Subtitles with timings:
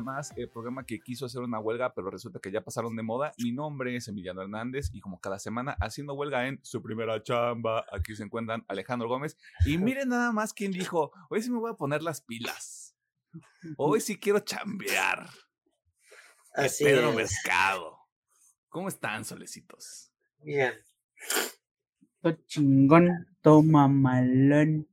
[0.00, 3.32] más, el programa que quiso hacer una huelga, pero resulta que ya pasaron de moda.
[3.38, 7.84] Mi nombre es Emiliano Hernández y como cada semana haciendo huelga en su primera chamba,
[7.92, 9.36] aquí se encuentran Alejandro Gómez.
[9.66, 12.96] Y miren nada más quién dijo, hoy sí me voy a poner las pilas.
[13.76, 15.28] Hoy sí quiero chambear.
[16.54, 17.16] Así Pedro es.
[17.16, 17.98] Mercado.
[18.68, 20.12] ¿Cómo están, solecitos?
[20.38, 20.74] Bien.
[22.20, 24.88] Todo chingón, toma malón.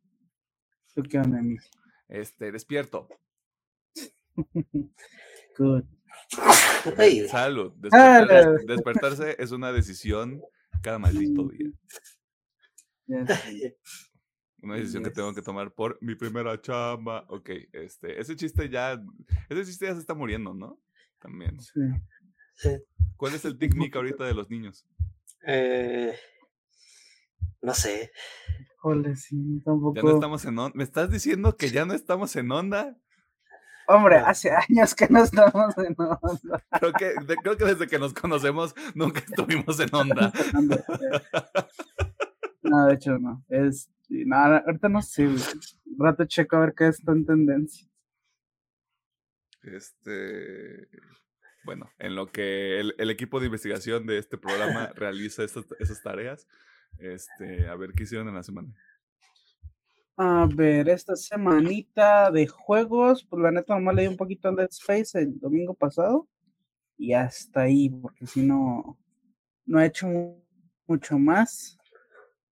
[0.93, 1.69] ¿Tú qué onda, mis?
[2.07, 3.07] Este, despierto.
[5.57, 5.83] Good.
[6.97, 7.73] Ay, Salud.
[7.91, 8.73] Ah, Despertar- no.
[8.73, 10.41] despertarse es una decisión
[10.81, 11.69] cada maldito día.
[14.61, 17.25] Una decisión que tengo que tomar por mi primera chamba.
[17.29, 19.01] Ok, este, ese chiste ya,
[19.47, 20.81] ese chiste ya se está muriendo, ¿no?
[21.19, 21.57] También.
[21.61, 21.79] Sí.
[22.55, 22.69] sí.
[23.15, 24.85] ¿Cuál es el tic ahorita de los niños?
[25.47, 26.13] Eh,
[27.61, 28.11] no sé.
[28.79, 29.95] Joder, sí, tampoco.
[29.95, 30.75] Ya no estamos en onda.
[30.75, 32.97] ¿Me estás diciendo que ya no estamos en onda?
[33.91, 34.27] Hombre, No.
[34.27, 36.63] hace años que no estamos en onda.
[36.79, 40.31] Creo que, de- creo que desde que nos conocemos nunca estuvimos en onda.
[42.61, 43.43] No, de hecho no.
[43.47, 45.25] Es, nada, ahorita no sé.
[45.27, 45.39] Un
[45.97, 47.87] rato checo a ver qué está en tendencia.
[49.63, 50.87] Este.
[51.63, 56.01] Bueno, en lo que el, el equipo de investigación de este programa realiza esas, esas
[56.03, 56.47] tareas,
[56.99, 58.69] este, a ver qué hicieron en la semana.
[60.21, 64.67] A ver, esta semanita de juegos, pues la neta nomás leí un poquito en Dead
[64.69, 66.27] Space el domingo pasado
[66.97, 68.97] y hasta ahí, porque si no,
[69.65, 70.43] no he hecho mu-
[70.87, 71.77] mucho más.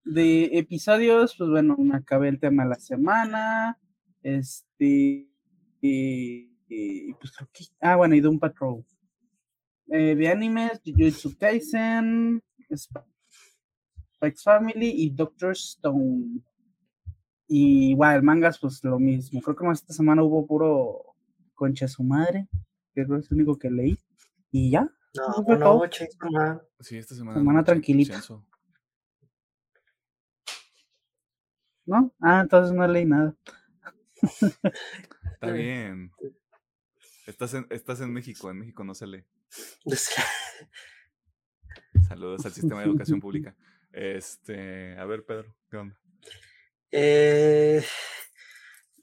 [0.06, 3.80] De episodios, pues bueno, me acabé el tema de la semana,
[4.23, 5.30] este,
[5.82, 8.86] y, pues creo que, ah, bueno, y Doom Patrol.
[9.89, 12.42] Eh, de animes, Jujutsu Kaisen,
[14.16, 16.42] Spikes Family y Doctor Stone.
[17.47, 19.41] Y igual, mangas, pues lo mismo.
[19.41, 21.15] Creo que más esta semana hubo puro
[21.55, 22.47] concha su madre,
[22.93, 23.97] que creo que es lo único que leí.
[24.52, 25.87] Y ya, No, no, todo.
[25.87, 26.61] chico, man.
[26.80, 27.39] Sí, esta semana.
[27.39, 28.21] Semana no, tranquilita.
[31.85, 32.13] ¿no?
[32.21, 33.33] Ah, entonces no leí nada.
[34.21, 34.21] Está
[35.52, 36.11] bien.
[37.25, 39.23] Estás en, estás en México, en México no se lee.
[42.08, 43.55] Saludos al sistema de educación pública.
[43.91, 45.99] Este, a ver, Pedro, ¿qué onda?
[46.92, 47.83] Eh,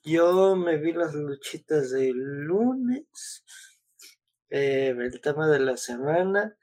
[0.02, 3.44] yo me vi las luchitas del lunes.
[4.50, 6.56] eh, el tema de la semana.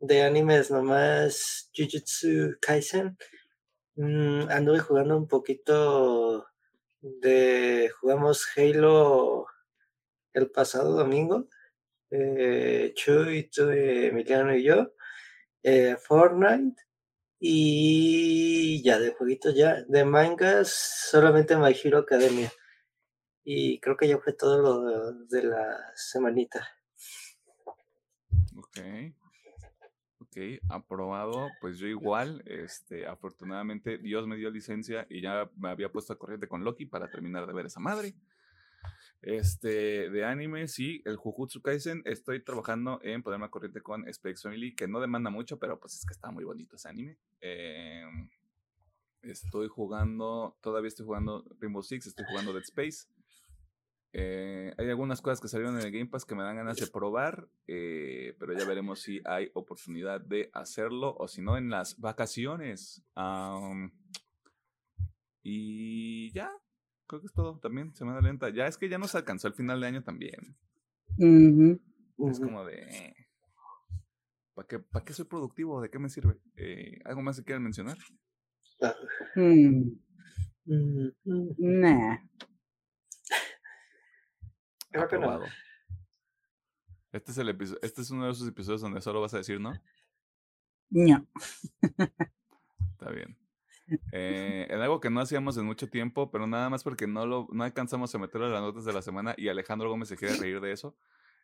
[0.00, 3.16] De animes nomás Jujutsu Kaisen.
[3.96, 6.46] Mm, anduve jugando un poquito
[7.00, 7.90] de.
[8.00, 9.46] Jugamos Halo
[10.34, 11.48] el pasado domingo.
[12.10, 14.92] Eh, Chuy, tú, Emiliano y yo.
[15.64, 16.82] eh, Fortnite.
[17.46, 20.70] Y ya de jueguitos ya, de mangas,
[21.10, 22.50] solamente My Hero Academia.
[23.44, 26.66] Y creo que ya fue todo lo de, la semanita.
[28.56, 28.80] Ok.
[30.20, 30.36] Ok,
[30.70, 31.50] aprobado.
[31.60, 36.18] Pues yo igual, este, afortunadamente Dios me dio licencia y ya me había puesto a
[36.18, 38.14] corriente con Loki para terminar de ver esa madre.
[39.22, 44.42] Este, de anime, sí, el Jujutsu Kaisen, estoy trabajando en ponerme a corriente con Space
[44.42, 47.16] Family, que no demanda mucho, pero pues es que está muy bonito ese anime.
[47.40, 48.28] Em,
[49.22, 53.06] estoy jugando, todavía estoy jugando Rainbow Six, estoy jugando Dead Space.
[54.12, 56.86] Eh, hay algunas cosas que salieron en el Game Pass que me dan ganas de
[56.86, 61.98] probar, eh, pero ya veremos si hay oportunidad de hacerlo o si no en las
[61.98, 63.02] vacaciones.
[65.42, 66.50] Y ya,
[67.06, 68.48] creo que es todo también, semana lenta.
[68.50, 70.56] Ya es que ya nos alcanzó el final de año también.
[71.18, 71.80] Ujú.
[72.30, 73.14] Es como de...
[74.54, 75.80] ¿Para qué, ¿Para qué soy productivo?
[75.80, 76.38] ¿De qué me sirve?
[76.56, 77.98] Eh, ¿Algo más que quieran mencionar?
[79.34, 79.90] Mm,
[80.64, 81.08] mm,
[81.58, 82.18] nah.
[84.92, 85.02] no.
[85.02, 85.44] Aprobado.
[87.12, 89.60] Este es, el episo- este es uno de esos episodios donde solo vas a decir
[89.60, 89.72] no.
[90.90, 91.26] ño.
[92.92, 93.36] Está bien.
[94.12, 97.48] Eh, en algo que no hacíamos en mucho tiempo, pero nada más porque no lo
[97.52, 100.36] no alcanzamos a meterlo en las notas de la semana y Alejandro Gómez se quiere
[100.36, 100.96] reír de eso.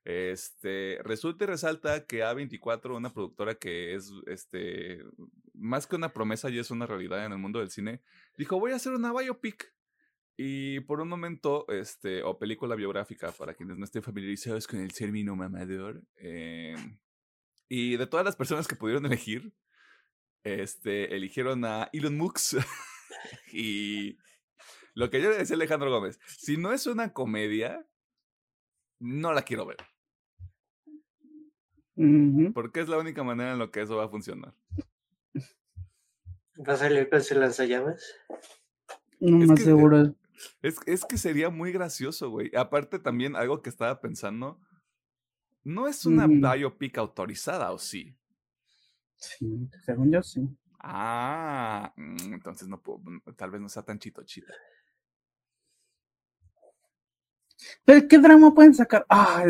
[0.05, 5.05] Este, resulta y resalta que A24, una productora que es este
[5.53, 8.01] más que una promesa y es una realidad en el mundo del cine,
[8.39, 9.75] dijo, "Voy a hacer una biopic."
[10.39, 14.91] Y por un momento, este, o película biográfica, para quienes no estén familiarizados con el
[14.91, 16.77] término mamador, eh,
[17.69, 19.53] y de todas las personas que pudieron elegir,
[20.45, 22.59] este, eligieron a Elon Musk.
[23.53, 24.19] y
[24.95, 27.87] lo que yo le decía a Alejandro Gómez, si no es una comedia,
[28.99, 29.79] no la quiero ver.
[32.55, 34.55] Porque es la única manera en la que eso va a funcionar.
[36.67, 38.03] ¿Va a salir con su lanzallamas?
[39.19, 40.15] No Es más que- seguro.
[40.63, 42.51] Es, es que sería muy gracioso, güey.
[42.57, 44.59] Aparte también algo que estaba pensando,
[45.63, 48.17] no es una biopic autorizada, ¿o sí?
[49.21, 50.49] Sí, según yo sí.
[50.81, 54.53] Ah, mm, entonces no puedo, mm, tal vez no sea tan chito chita.
[57.85, 59.05] Pero, ¿qué drama pueden sacar?
[59.09, 59.45] Ah,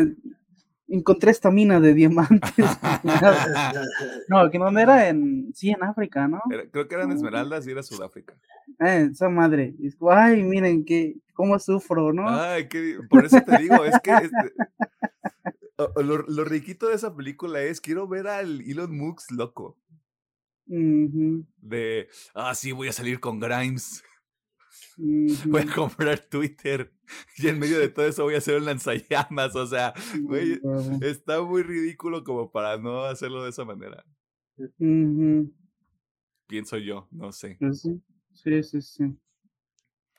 [0.87, 2.51] encontré esta mina de diamantes.
[4.27, 5.53] no, que no era en.
[5.55, 6.41] Sí, en África, ¿no?
[6.51, 8.35] Era- creo que eran Esmeraldas y era Sudáfrica.
[8.79, 9.73] Eh, esa madre.
[10.09, 12.27] Ay, miren que cómo sufro, ¿no?
[12.27, 14.53] Ay, qué, por eso te digo, es que este,
[15.95, 19.77] lo, lo riquito de esa película es, quiero ver al Elon Musk loco,
[20.65, 24.03] de, ah, sí, voy a salir con Grimes,
[25.47, 26.93] voy a comprar Twitter,
[27.37, 30.61] y en medio de todo eso voy a hacer un lanzallamas, o sea, güey,
[31.01, 34.05] está muy ridículo como para no hacerlo de esa manera,
[36.47, 37.57] pienso yo, no sé.
[37.59, 38.01] pues sí,
[38.33, 39.17] sí, sí, sí.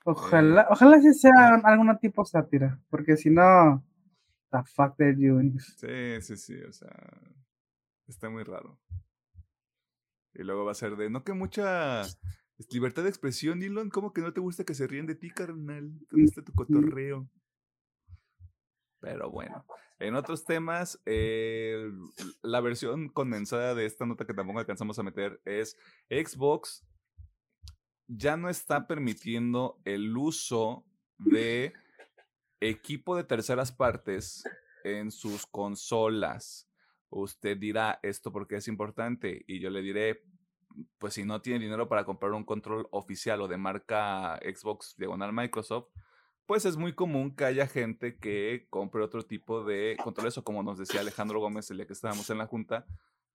[0.05, 3.85] Ojalá, ojalá sí sea alguna tipo sátira, porque si no,
[4.52, 5.58] the fuck they're doing.
[5.58, 6.94] Sí, sí, sí, o sea,
[8.06, 8.78] está muy raro.
[10.34, 12.02] Y luego va a ser de, no que mucha
[12.70, 15.90] libertad de expresión, Elon, ¿cómo que no te gusta que se ríen de ti, carnal?
[16.10, 17.28] ¿Dónde está tu cotorreo?
[19.00, 19.66] Pero bueno,
[19.99, 21.90] en otros temas, eh,
[22.43, 25.76] la versión condensada de esta nota que tampoco alcanzamos a meter es
[26.08, 26.84] Xbox
[28.16, 30.84] ya no está permitiendo el uso
[31.19, 31.72] de
[32.62, 34.44] equipo de terceras partes
[34.85, 36.69] en sus consolas.
[37.11, 40.23] Usted dirá esto porque es importante y yo le diré,
[40.99, 45.32] pues si no tiene dinero para comprar un control oficial o de marca Xbox diagonal
[45.32, 45.88] Microsoft,
[46.47, 50.62] pues es muy común que haya gente que compre otro tipo de controles o como
[50.62, 52.87] nos decía Alejandro Gómez el día que estábamos en la junta,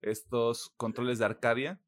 [0.02, 1.82] estos controles de Arcadia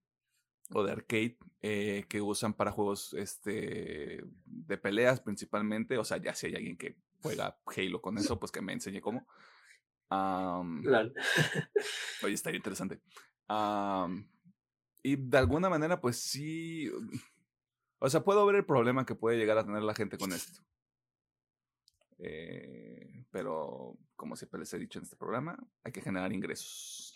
[0.72, 5.98] o de arcade eh, que usan para juegos este, de peleas principalmente.
[5.98, 9.02] O sea, ya si hay alguien que juega Halo con eso, pues que me enseñe
[9.02, 9.28] cómo.
[10.10, 11.14] Lol.
[12.24, 13.02] Oye, estaría interesante.
[13.48, 14.28] Am,
[15.04, 16.90] y de alguna manera, pues sí.
[18.00, 20.62] O sea, puedo ver el problema que puede llegar a tener la gente con esto.
[22.20, 27.16] Eh, pero, como siempre les he dicho en este programa, hay que generar ingresos.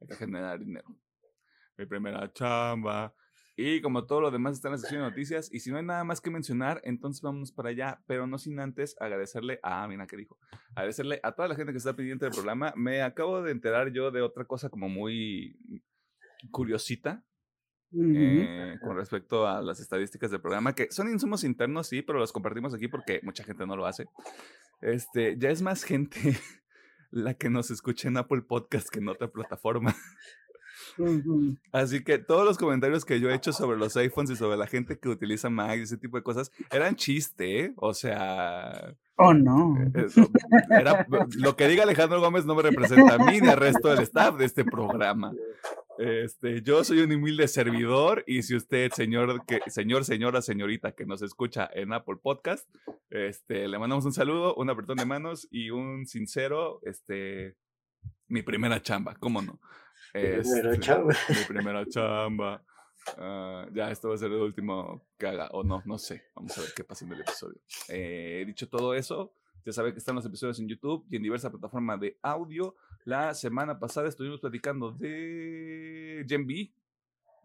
[0.00, 0.88] Hay que generar dinero.
[1.76, 3.14] Mi primera chamba.
[3.60, 5.52] Y como todo lo demás está en la sección de noticias.
[5.52, 8.02] Y si no hay nada más que mencionar, entonces vámonos para allá.
[8.06, 9.82] Pero no sin antes agradecerle a.
[9.82, 10.38] Ah, mira qué dijo.
[10.74, 12.72] Agradecerle a toda la gente que está pendiente del programa.
[12.74, 15.58] Me acabo de enterar yo de otra cosa como muy
[16.50, 17.22] curiosita
[17.92, 18.12] Ujú.
[18.14, 22.32] eh, con respecto a las estadísticas del programa, que son insumos internos, sí, pero los
[22.32, 24.06] compartimos aquí porque mucha gente no lo hace.
[24.80, 26.18] Este, ya es más gente
[27.10, 29.94] la que nos escucha en Apple Podcast que en otra plataforma.
[31.72, 34.66] Así que todos los comentarios que yo he hecho sobre los iPhones y sobre la
[34.66, 37.72] gente que utiliza Mac y ese tipo de cosas eran chiste, ¿eh?
[37.76, 39.76] O sea, Oh, no.
[39.94, 40.30] eso,
[40.70, 41.06] era-
[41.36, 44.36] lo que diga Alejandro Gómez no me representa a mí ni al resto del staff
[44.36, 45.32] de este programa.
[45.98, 51.04] Este, yo soy un humilde servidor y si usted, señor, que, señor, señora, señorita que
[51.04, 52.66] nos escucha en Apple Podcast,
[53.10, 57.54] este, le mandamos un saludo, un apretón de manos y un sincero, este,
[58.28, 59.60] mi primera chamba, ¿cómo no?
[60.12, 60.40] Primero,
[60.72, 61.14] Este, chamba.
[61.28, 62.64] mi primera chamba.
[63.16, 66.22] Ah, ya, esto va a ser el último que haga, o no, no sé.
[66.34, 67.60] Vamos a ver qué pasa en el episodio.
[67.88, 69.32] Eh, dicho todo eso,
[69.64, 72.76] ya sabe que están los episodios en YouTube y en diversas plataformas de audio.
[73.04, 76.72] La semana pasada estuvimos platicando de Gen B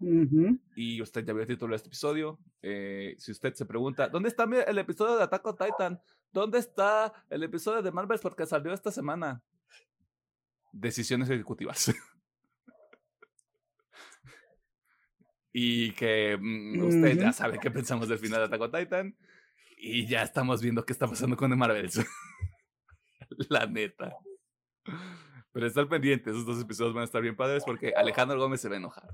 [0.01, 0.59] Ujú.
[0.75, 2.37] y usted ya vio el título de este episodio.
[2.61, 6.01] Eh, si usted se pregunta, ¿dónde está mi- el episodio de Attack on Titan?
[6.33, 9.41] ¿Dónde está el episodio de Marvel porque salió esta semana?
[10.73, 11.93] Decisiones ejecutivas.
[15.57, 19.17] y que mm, usted ya sabe qué pensamos del final de Attack on Titan.
[19.77, 22.05] Y ya estamos viendo qué está pasando con The Marvels.
[23.49, 24.17] La neta.
[25.53, 28.67] Pero estar pendiente, esos dos episodios van a estar bien padres porque Alejandro Gómez se
[28.67, 29.07] va a enojar.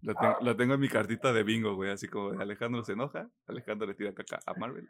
[0.00, 1.90] Lo, ten- lo tengo en mi cartita de bingo, güey.
[1.90, 4.88] Así como Alejandro se enoja, Alejandro le tira caca a Marvel.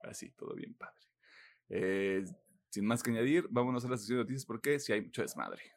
[0.00, 1.00] Así, todo bien padre.
[1.70, 2.24] Eh,
[2.68, 5.73] sin más que añadir, vámonos a la sesión de noticias porque si hay mucho desmadre.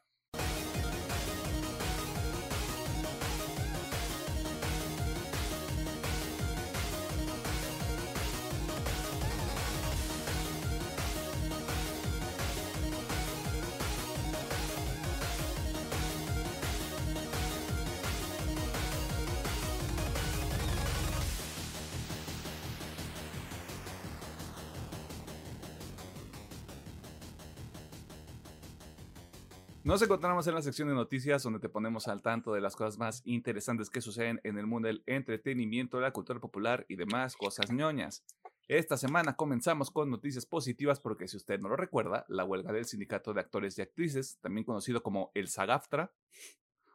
[29.88, 32.98] Nos encontramos en la sección de noticias donde te ponemos al tanto de las cosas
[32.98, 37.72] más interesantes que suceden en el mundo del entretenimiento, la cultura popular y demás cosas
[37.72, 38.26] ñoñas.
[38.68, 42.84] Esta semana comenzamos con noticias positivas porque si usted no lo recuerda, la huelga del
[42.84, 46.12] Sindicato de Actores y Actrices, también conocido como el SAGAFTRA,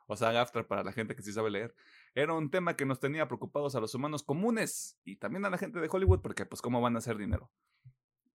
[0.06, 1.74] o SAGAFTRA para la gente que sí sabe leer,
[2.14, 5.56] era un tema que nos tenía preocupados a los humanos comunes y también a la
[5.56, 7.50] gente de Hollywood porque pues cómo van a hacer dinero.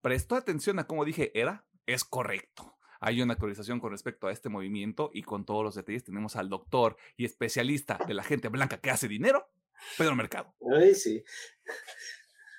[0.01, 1.67] ¿Prestó atención a cómo dije era?
[1.85, 6.03] Es correcto hay una actualización con respecto a este movimiento y con todos los detalles
[6.03, 9.49] tenemos al doctor y especialista de la gente blanca que hace dinero,
[9.97, 10.53] Pedro Mercado.
[10.75, 11.23] Ay, sí.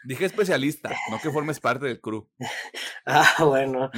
[0.04, 2.28] Dije especialista, no que formes parte del crew.
[3.10, 3.90] Ah, bueno.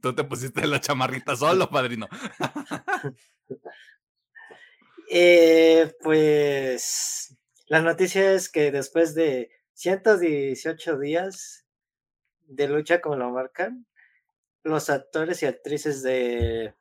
[0.00, 2.08] Tú te pusiste la chamarrita solo, padrino.
[5.10, 7.36] Eh, pues
[7.66, 11.63] la noticia es que después de 118 días
[12.46, 13.86] de lucha, como lo marcan,
[14.62, 16.74] los actores y actrices de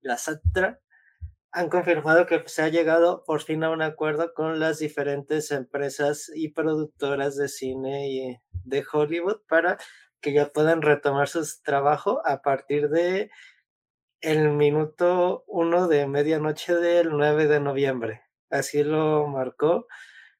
[0.00, 0.80] la SATRA
[1.54, 6.30] han confirmado que se ha llegado por fin a un acuerdo con las diferentes empresas
[6.34, 9.78] y productoras de cine y de Hollywood para
[10.20, 13.30] que ya puedan retomar su trabajo a partir de
[14.20, 18.22] el minuto uno de medianoche del 9 de noviembre.
[18.50, 19.86] Así lo marcó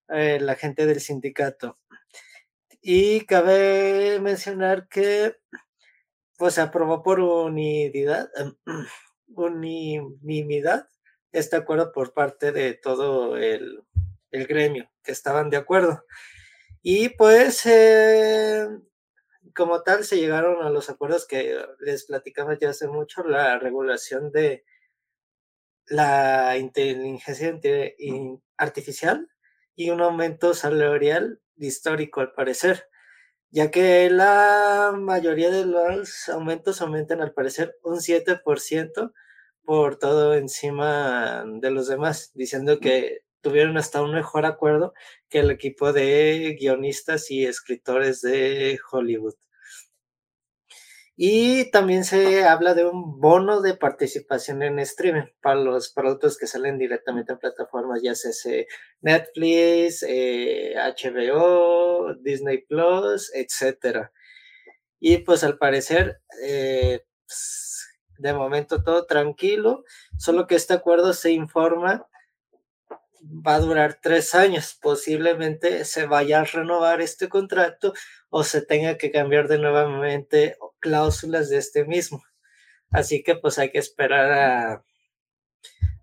[0.08, 1.78] eh, la gente del sindicato.
[2.86, 5.38] Y cabe mencionar que
[6.36, 8.28] pues aprobó por unidad,
[9.28, 10.86] unanimidad
[11.32, 13.82] este acuerdo por parte de todo el,
[14.30, 16.04] gremio, que estaban de acuerdo.
[16.82, 18.68] Y pues, eh,
[19.54, 24.30] como tal, se llegaron a los acuerdos que les platicamos ya hace mucho, la regulación
[24.30, 24.62] de
[25.86, 27.58] la inteligencia
[28.58, 29.26] artificial
[29.74, 32.88] y un aumento salarial histórico al parecer,
[33.50, 39.12] ya que la mayoría de los aumentos aumentan al parecer un 7%
[39.64, 44.94] por todo encima de los demás, diciendo que tuvieron hasta un mejor acuerdo
[45.28, 49.34] que el equipo de guionistas y escritores de Hollywood.
[51.16, 56.48] Y también se habla de un bono de participación en streaming para los productos que
[56.48, 58.32] salen directamente en plataformas, ya sea
[59.00, 64.08] Netflix, HBO, eh, Disney Plus, etc.
[64.98, 67.86] Y pues al parecer, eh, pues,
[68.18, 69.84] de momento todo tranquilo,
[70.18, 72.08] solo que este acuerdo se informa
[73.24, 74.78] va a durar tres años.
[74.80, 77.94] Posiblemente se vaya a renovar este contrato
[78.30, 82.22] o se tenga que cambiar de nuevamente cláusulas de este mismo.
[82.90, 84.84] Así que pues hay que esperar a,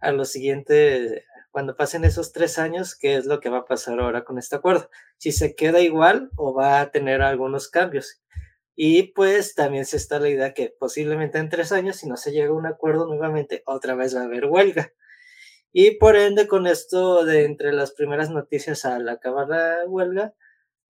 [0.02, 4.00] a lo siguiente, cuando pasen esos tres años, qué es lo que va a pasar
[4.00, 4.90] ahora con este acuerdo.
[5.18, 8.22] Si se queda igual o va a tener algunos cambios.
[8.76, 12.32] Y pues también se está la idea que posiblemente en tres años, si no se
[12.32, 14.92] llega a un acuerdo nuevamente, otra vez va a haber huelga.
[15.74, 20.34] Y por ende, con esto de entre las primeras noticias al acabar la huelga,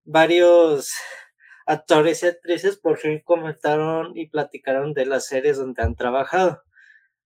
[0.04, 0.92] varios
[1.66, 6.62] actores y actrices por fin comentaron y platicaron de las series donde han trabajado.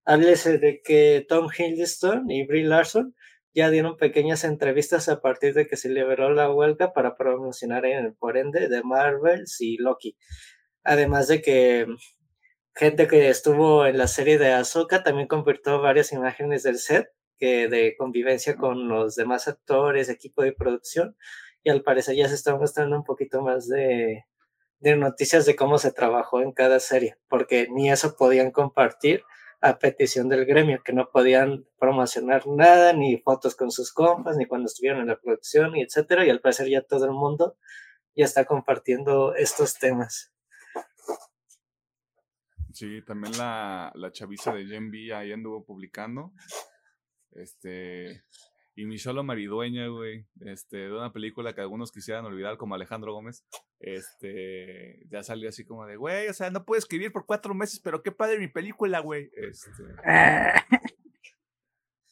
[0.04, 3.14] Háblese de que Tom Hiddleston y Brie Larson
[3.54, 8.06] ya dieron pequeñas entrevistas a partir de que se liberó la huelga para promocionar en
[8.06, 10.16] el por ende de Marvel y Loki.
[10.82, 11.86] Además de que
[12.74, 17.08] gente que estuvo en la serie de Ahsoka también convirtió varias imágenes del set
[17.44, 21.16] de convivencia con los demás actores, equipo de producción,
[21.62, 24.24] y al parecer ya se está mostrando un poquito más de,
[24.80, 29.22] de noticias de cómo se trabajó en cada serie, porque ni eso podían compartir
[29.60, 34.44] a petición del gremio, que no podían promocionar nada, ni fotos con sus compas, ni
[34.44, 37.56] cuando estuvieron en la producción, y etcétera, y al parecer ya todo el mundo
[38.14, 40.32] ya está compartiendo estos temas.
[42.74, 46.32] Sí, también la, la chaviza de Gen B ahí anduvo publicando
[47.34, 48.22] este.
[48.76, 53.12] Y mi solo maridueña, güey, este, de una película que algunos quisieran olvidar, como Alejandro
[53.12, 53.44] Gómez,
[53.78, 57.78] este, ya salió así como de, güey, o sea, no puedo escribir por cuatro meses,
[57.78, 59.30] pero qué padre mi película, güey.
[59.36, 59.70] Este,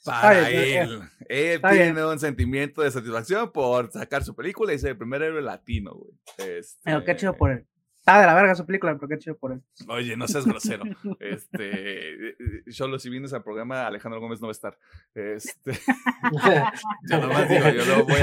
[0.04, 4.98] para él, él tiene un sentimiento de satisfacción por sacar su película y ser el
[4.98, 6.12] primer héroe latino, güey.
[6.38, 7.66] Este, pero qué chido por él.
[8.02, 9.62] Está de la verga su película, pero qué chido por él.
[9.86, 10.82] Oye, no seas grosero.
[11.20, 12.34] este,
[12.72, 14.76] solo si vienes al programa, Alejandro Gómez no va a estar.
[15.14, 15.70] Este,
[17.08, 18.18] yo nomás digo, yo no voy,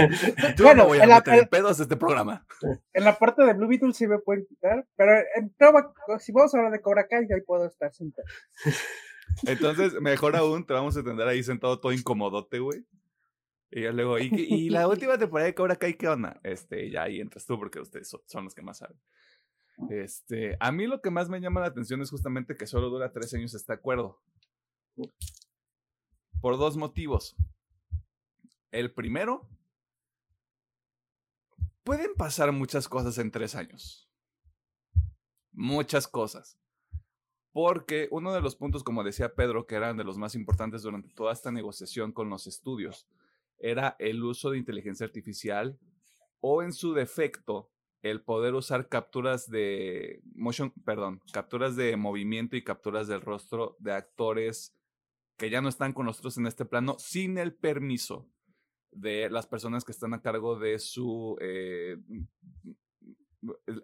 [0.57, 2.45] yo bueno, no voy a meter en pedos este programa.
[2.91, 5.55] En la parte de Blue Beetle sí me pueden quitar, pero en,
[6.19, 8.27] si vamos a hablar de Cobra Kai, ahí puedo estar sentado.
[9.43, 12.86] Entonces, mejor aún, te vamos a tener ahí sentado todo incomodote, güey.
[13.71, 16.38] Y luego, ¿y, y la última temporada de Cobra Kai, ¿qué onda?
[16.43, 18.98] Este, ya ahí entras tú porque ustedes son los que más saben.
[19.89, 23.12] Este, a mí lo que más me llama la atención es justamente que solo dura
[23.12, 24.19] tres años este acuerdo.
[26.41, 27.36] Por dos motivos.
[28.71, 29.48] El primero,
[31.83, 34.09] pueden pasar muchas cosas en tres años.
[35.51, 36.59] Muchas cosas.
[37.51, 41.09] Porque uno de los puntos, como decía Pedro, que eran de los más importantes durante
[41.09, 43.07] toda esta negociación con los estudios,
[43.57, 45.79] era el uso de inteligencia artificial
[46.41, 47.69] o en su defecto
[48.01, 53.94] el poder usar capturas de motion, perdón, capturas de movimiento y capturas del rostro de
[53.94, 54.75] actores
[55.38, 58.29] que ya no están con nosotros en este plano sin el permiso
[58.91, 61.38] de las personas que están a cargo de su...
[61.41, 61.98] Eh,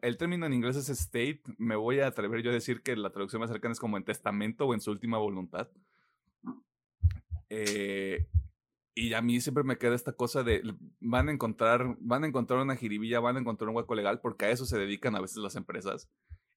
[0.02, 1.42] el, término en inglés es state.
[1.58, 4.04] Me voy a atrever yo a decir que la traducción más cercana es como en
[4.04, 5.70] testamento o en su última voluntad.
[7.50, 8.28] Eh,
[8.96, 10.64] y a mí siempre me queda esta cosa de
[11.02, 14.46] van a encontrar, van a encontrar una jiribilla, van a encontrar un hueco legal, porque
[14.46, 16.10] a eso se dedican a veces las empresas.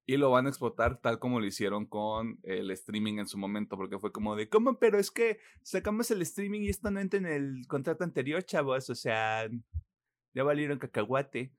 [0.07, 3.77] Y lo van a explotar tal como lo hicieron con el streaming en su momento,
[3.77, 4.79] porque fue como de, ¿cómo?
[4.79, 8.89] Pero es que sacamos el streaming y esto no entra en el contrato anterior, chavos.
[8.89, 9.49] O sea,
[10.33, 11.53] ya valieron cacahuate.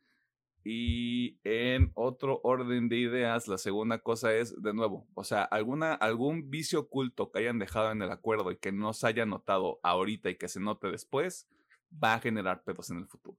[0.63, 5.93] Y en otro orden de ideas, la segunda cosa es, de nuevo, o sea, alguna,
[5.93, 9.79] algún vicio oculto que hayan dejado en el acuerdo y que no se haya notado
[9.83, 11.47] ahorita y que se note después,
[11.91, 13.37] va a generar pedos en el futuro.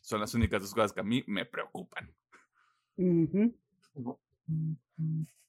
[0.00, 2.14] Son las únicas dos cosas que a mí me preocupan.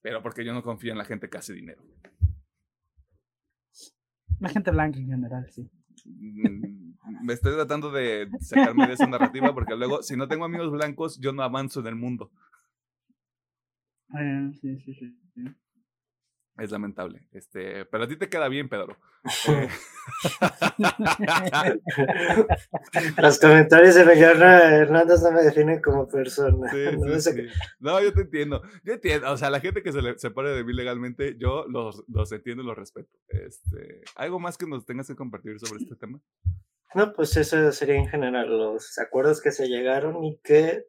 [0.01, 1.81] Pero porque yo no confío en la gente que hace dinero.
[4.39, 5.69] La gente blanca en general, sí.
[6.09, 10.71] Mm, me estoy tratando de sacarme de esa narrativa porque luego, si no tengo amigos
[10.71, 12.31] blancos, yo no avanzo en el mundo.
[14.09, 15.15] Ah, sí, sí, sí.
[16.59, 17.23] Es lamentable.
[17.31, 18.97] Este, pero a ti te queda bien, Pedro.
[19.47, 19.69] Eh,
[23.21, 26.71] Los comentarios de Hernández no me definen como persona.
[27.79, 28.61] no, yo te entiendo.
[28.83, 29.31] Yo entiendo.
[29.31, 32.63] O sea, la gente que se le separe de mí legalmente, yo los, los entiendo
[32.63, 33.09] y los respeto.
[33.27, 36.19] Este, ¿Algo más que nos tengas que compartir sobre este tema?
[36.95, 40.85] No, pues eso sería en general los acuerdos que se llegaron y que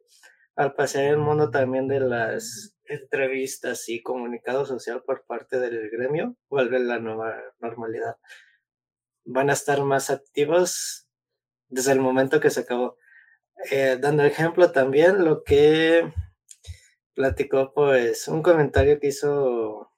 [0.55, 6.35] al pasar el mundo también de las entrevistas y comunicado social por parte del gremio,
[6.49, 8.17] vuelve la nueva normalidad.
[9.23, 11.07] Van a estar más activos
[11.69, 12.97] desde el momento que se acabó.
[13.71, 16.11] Eh, dando ejemplo también lo que
[17.13, 19.91] platicó, pues, un comentario que hizo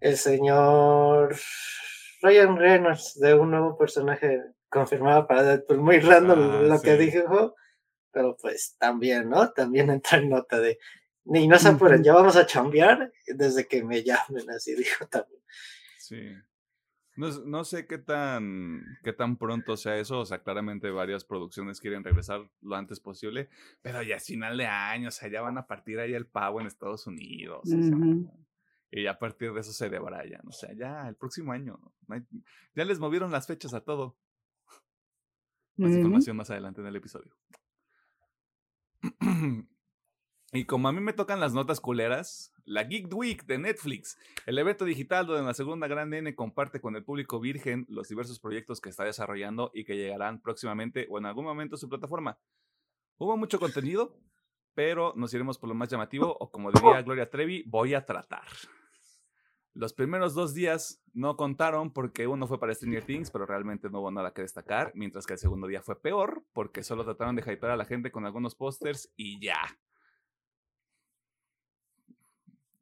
[0.00, 1.34] el señor
[2.20, 5.80] Ryan Reynolds de un nuevo personaje confirmado para Deadpool.
[5.80, 7.54] Muy random ah, lo que dijo,
[8.12, 9.52] pero pues también, ¿no?
[9.52, 10.78] También entra en nota de
[11.26, 15.40] y no se apuren, ya vamos a chambear desde que me llamen, así dijo también.
[15.98, 16.34] Sí.
[17.16, 21.80] No, no, sé qué tan, qué tan pronto sea eso, o sea, claramente varias producciones
[21.80, 23.48] quieren regresar lo antes posible,
[23.82, 26.60] pero ya es final de año, o sea, ya van a partir ahí el pavo
[26.60, 27.68] en Estados Unidos,
[28.90, 31.78] y ya a partir de eso se debrayan, o sea, ya el próximo año,
[32.74, 34.18] ya les movieron las fechas a todo.
[35.76, 37.36] Más información más adelante en el episodio.
[40.56, 44.56] Y como a mí me tocan las notas culeras, la Geek Week de Netflix, el
[44.56, 48.80] evento digital donde la segunda gran N comparte con el público virgen los diversos proyectos
[48.80, 52.38] que está desarrollando y que llegarán próximamente o en algún momento a su plataforma.
[53.18, 54.16] Hubo mucho contenido,
[54.74, 58.46] pero nos iremos por lo más llamativo o como diría Gloria Trevi, voy a tratar.
[59.72, 64.02] Los primeros dos días no contaron porque uno fue para Stranger Things, pero realmente no
[64.02, 67.42] hubo nada que destacar, mientras que el segundo día fue peor porque solo trataron de
[67.42, 69.58] hypear a la gente con algunos pósters y ya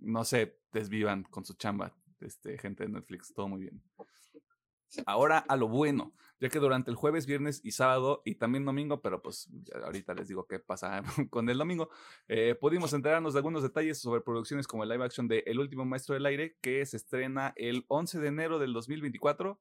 [0.02, 3.82] no se desvivan con su chamba, este, gente de Netflix, todo muy bien.
[5.06, 9.00] Ahora a lo bueno, ya que durante el jueves, viernes y sábado y también domingo,
[9.00, 9.48] pero pues
[9.84, 11.88] ahorita les digo qué pasa con el domingo,
[12.28, 15.84] eh, pudimos enterarnos de algunos detalles sobre producciones como el live action de El último
[15.84, 19.60] maestro del aire, que se estrena el 11 de enero del 2024.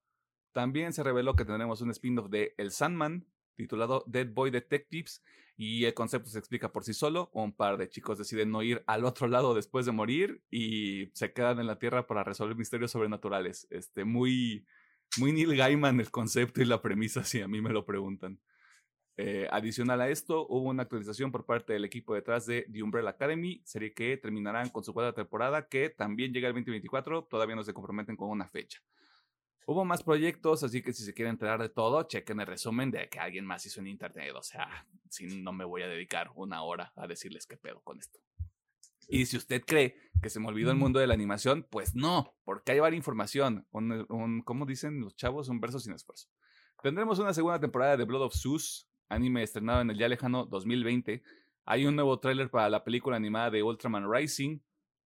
[0.52, 3.26] También se reveló que tendremos un spin-off de El Sandman,
[3.62, 5.22] titulado Dead Boy Detectives,
[5.58, 7.30] y el concepto se explica por sí solo.
[7.34, 11.34] Un par de chicos deciden no ir al otro lado después de morir y se
[11.34, 13.68] quedan en la Tierra para resolver misterios sobrenaturales.
[13.70, 14.66] Este, muy,
[15.18, 18.40] muy Neil Gaiman el concepto y la premisa, si a mí me lo preguntan.
[19.18, 23.10] Eh, adicional a esto, hubo una actualización por parte del equipo detrás de The Umbrella
[23.10, 27.64] Academy, serie que terminarán con su cuarta temporada, que también llega el 2024, todavía no
[27.64, 28.82] se comprometen con una fecha.
[29.66, 33.08] Hubo más proyectos, así que si se quieren enterar de todo, chequen el resumen de
[33.10, 34.34] que alguien más hizo en internet.
[34.36, 38.00] O sea, si no me voy a dedicar una hora a decirles qué pedo con
[38.00, 38.20] esto.
[39.08, 42.34] Y si usted cree que se me olvidó el mundo de la animación, pues no,
[42.46, 43.68] porque hay varias información.
[43.72, 45.50] Un, ¿Cómo dicen los chavos?
[45.50, 46.30] Un verso sin esfuerzo.
[46.82, 51.22] Tendremos una segunda temporada de Blood of Zeus, anime estrenado en el ya lejano 2020.
[51.66, 54.60] Hay un nuevo tráiler para la película animada de Ultraman Rising.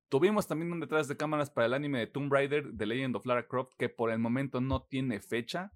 [0.10, 3.26] Tuvimos también un detrás de cámaras para el anime de Tomb Raider, The Legend of
[3.26, 5.74] Lara Croft, que por el momento no tiene fecha.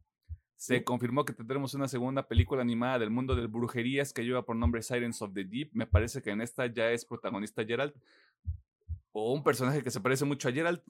[0.55, 4.55] Se confirmó que tendremos una segunda película animada del mundo de brujerías que lleva por
[4.55, 5.69] nombre Sirens of the Deep.
[5.73, 7.93] Me parece que en esta ya es protagonista Gerald.
[9.13, 10.81] O un personaje que se parece mucho a Gerald.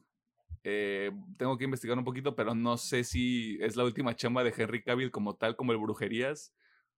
[0.63, 4.53] Eh, tengo que investigar un poquito, pero no sé si es la última chamba de
[4.55, 6.53] Henry Cavill como tal, como el Brujerías,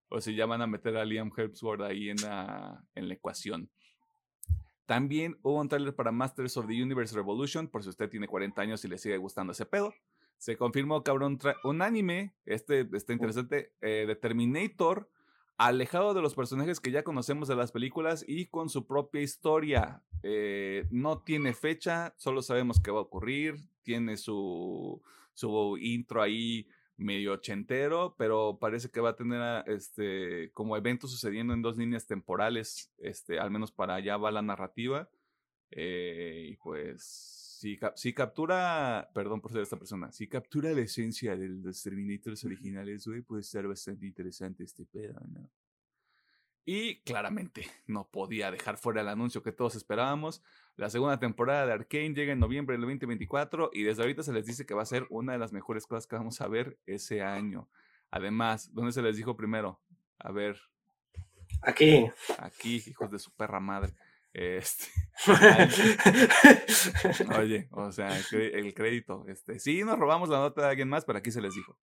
[0.09, 3.69] o si ya van a meter a Liam Hemsworth ahí en la, en la ecuación.
[4.91, 8.61] También hubo un trailer para Masters of the Universe Revolution, por si usted tiene 40
[8.61, 9.93] años y le sigue gustando ese pedo.
[10.37, 11.27] Se confirmó que habrá
[11.63, 15.09] un, anime, este está interesante, eh, de Terminator,
[15.55, 20.03] alejado de los personajes que ya conocemos de las películas y con su propia historia.
[20.23, 25.01] Eh, no tiene fecha, solo sabemos que va a ocurrir, tiene su,
[25.33, 26.67] su intro ahí
[27.01, 32.05] medio ochentero, pero parece que va a tener este, como eventos sucediendo en dos líneas
[32.05, 35.09] temporales, este, al menos para allá va la narrativa.
[35.71, 37.03] Eh, y pues,
[37.59, 42.43] si, si, captura, perdón por ser esta persona, si captura la esencia de los Terminators
[42.43, 45.49] originales, puede ser bastante interesante este pedo, ¿no?
[46.65, 50.43] Y claramente no podía dejar fuera el anuncio que todos esperábamos.
[50.75, 54.45] La segunda temporada de Arkane llega en noviembre del 2024 y desde ahorita se les
[54.45, 57.21] dice que va a ser una de las mejores cosas que vamos a ver ese
[57.21, 57.69] año.
[58.09, 59.79] Además, ¿dónde se les dijo primero?
[60.17, 60.59] A ver.
[61.61, 62.09] Aquí.
[62.37, 63.93] Aquí, hijos de su perra madre.
[64.33, 64.85] Este,
[67.37, 69.25] oye, o sea, el crédito.
[69.27, 71.77] Este, sí, nos robamos la nota de alguien más, pero aquí se les dijo.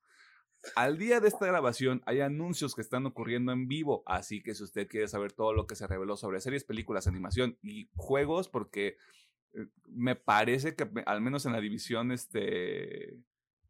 [0.74, 4.64] Al día de esta grabación hay anuncios que están ocurriendo en vivo, así que si
[4.64, 8.96] usted quiere saber todo lo que se reveló sobre series, películas, animación y juegos, porque
[9.54, 13.16] eh, me parece que al menos en la división este,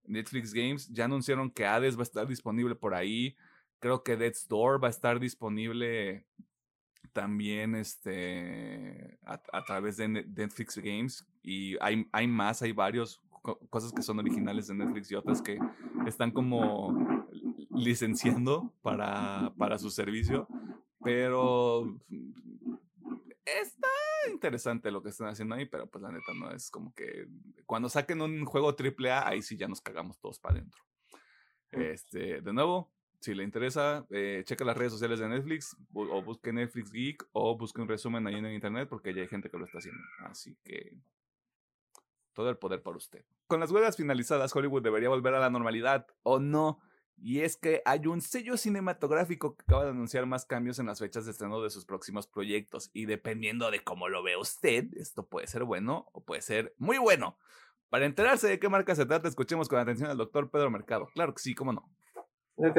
[0.04, 3.36] Netflix Games ya anunciaron que Hades va a estar disponible por ahí.
[3.78, 6.26] Creo que Death's Door va a estar disponible
[7.12, 13.20] también este, a, través de Netflix Games y hay, hay más, hay varios
[13.68, 15.58] cosas que son originales de Netflix y otras que
[16.06, 17.26] están como
[17.70, 20.48] licenciando para, para su servicio,
[21.02, 21.96] pero
[23.44, 23.88] está
[24.30, 27.26] interesante lo que están haciendo ahí, pero pues la neta no es como que
[27.66, 30.82] cuando saquen un juego AAA, ahí sí ya nos cagamos todos para adentro.
[31.70, 36.52] Este, de nuevo, si le interesa, eh, checa las redes sociales de Netflix o busque
[36.52, 39.64] Netflix Geek o busque un resumen ahí en internet porque ya hay gente que lo
[39.64, 40.00] está haciendo.
[40.20, 40.96] Así que
[42.38, 43.24] todo el poder por usted.
[43.48, 46.78] Con las huelgas finalizadas, Hollywood debería volver a la normalidad, ¿o no?
[47.16, 51.00] Y es que hay un sello cinematográfico que acaba de anunciar más cambios en las
[51.00, 52.90] fechas de estreno de sus próximos proyectos.
[52.92, 56.98] Y dependiendo de cómo lo ve usted, esto puede ser bueno o puede ser muy
[56.98, 57.36] bueno.
[57.88, 61.08] Para enterarse de qué marca se trata, escuchemos con atención al doctor Pedro Mercado.
[61.14, 61.90] Claro que sí, cómo no.
[62.54, 62.78] Ok.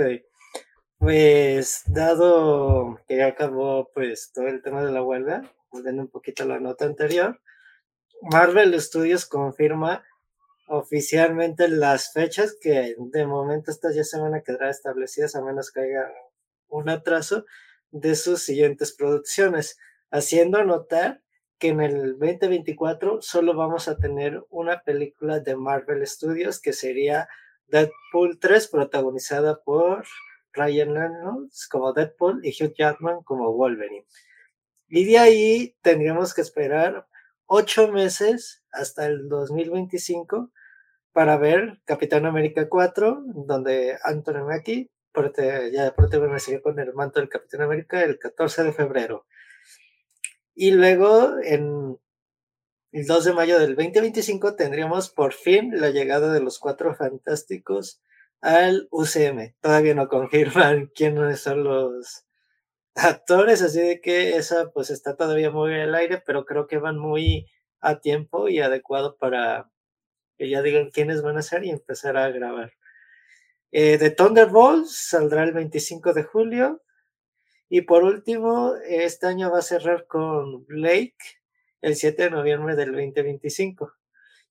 [1.00, 6.44] Pues dado que ya acabó pues todo el tema de la huelga, volviendo un poquito
[6.44, 7.42] a la nota anterior,
[8.22, 10.04] Marvel Studios confirma
[10.68, 15.72] oficialmente las fechas que de momento estas ya se van a quedar establecidas a menos
[15.72, 16.08] que haya
[16.68, 17.46] un atraso
[17.92, 19.80] de sus siguientes producciones,
[20.12, 21.22] haciendo notar
[21.58, 27.28] que en el 2024 solo vamos a tener una película de Marvel Studios que sería
[27.68, 30.06] Deadpool 3 protagonizada por
[30.54, 34.06] Ryan Reynolds como Deadpool y Hugh Jackman como Wolverine.
[34.88, 37.08] Y de ahí tendríamos que esperar
[37.50, 40.52] ocho meses hasta el 2025
[41.12, 44.92] para ver Capitán América 4, donde Anthony Mackie
[45.74, 45.94] ya
[46.40, 49.26] siguió con el manto del Capitán América el 14 de febrero.
[50.56, 51.98] Y luego, el
[52.92, 58.02] 2 de mayo del 2025, tendríamos por fin la llegada de los Cuatro Fantásticos
[58.42, 59.56] al UCM.
[59.60, 62.26] Todavía no confirman quiénes son los
[63.06, 66.78] actores, así de que esa pues está todavía muy en el aire, pero creo que
[66.78, 67.48] van muy
[67.82, 69.70] a tiempo y adecuado para
[70.38, 72.74] que ya digan quiénes van a ser y empezar a grabar.
[73.72, 76.82] Eh, de Thunderbolts saldrá el 25 de julio.
[77.70, 81.18] Y por último, este año va a cerrar con Blake
[81.82, 83.94] el 7 de noviembre del 2025.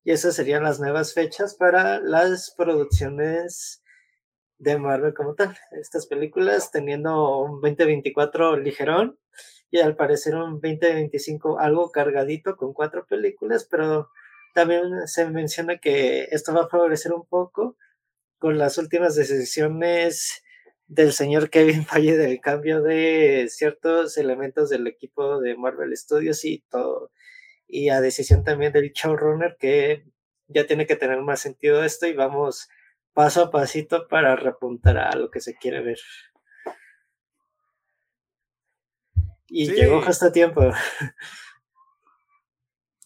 [0.04, 3.82] Y esas serían las nuevas fechas para las producciones
[4.58, 5.56] de Marvel como tal.
[5.72, 9.18] Estas películas teniendo un 2024 ligerón
[9.70, 14.10] y al parecer un 2025 algo cargadito con cuatro películas, pero
[14.54, 17.76] también se menciona que esto va a favorecer un poco
[18.38, 20.42] con las últimas decisiones
[20.86, 26.64] del señor Kevin Feige del cambio de ciertos elementos del equipo de Marvel Studios y
[26.70, 27.10] todo
[27.68, 30.04] y a decisión también del showrunner que
[30.46, 32.68] ya tiene que tener más sentido esto y vamos
[33.12, 35.98] paso a pasito para repuntar a lo que se quiere ver.
[39.48, 40.62] Y llegó justo a tiempo.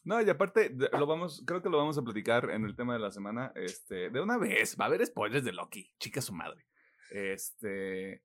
[0.05, 2.99] No, y aparte, lo vamos, creo que lo vamos a platicar en el tema de
[2.99, 3.53] la semana.
[3.55, 6.67] Este, de una vez, va a haber spoilers de Loki, chica su madre.
[7.11, 8.23] Este.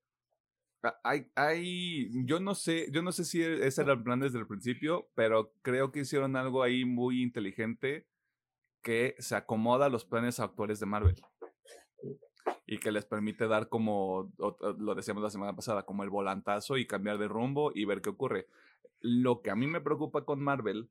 [1.04, 4.46] Hay, hay, yo no sé, yo no sé si ese era el plan desde el
[4.46, 8.06] principio, pero creo que hicieron algo ahí muy inteligente
[8.82, 11.20] que se acomoda a los planes actuales de Marvel
[12.66, 14.32] y que les permite dar como,
[14.78, 18.10] lo decíamos la semana pasada, como el volantazo y cambiar de rumbo y ver qué
[18.10, 18.46] ocurre.
[19.00, 20.90] Lo que a mí me preocupa con Marvel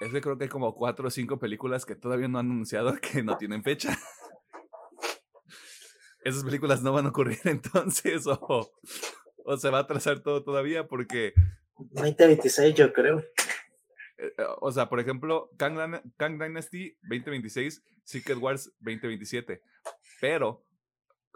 [0.00, 2.94] es que creo que hay como cuatro o cinco películas que todavía no han anunciado
[3.00, 3.98] que no tienen fecha.
[6.24, 8.72] Esas películas no van a ocurrir entonces o,
[9.44, 11.34] o se va a atrasar todo todavía porque...
[11.76, 13.18] 2026 yo creo.
[13.18, 19.60] Eh, eh, o sea, por ejemplo, Kang, Kang Dynasty 2026, Secret Wars 2027.
[20.20, 20.64] Pero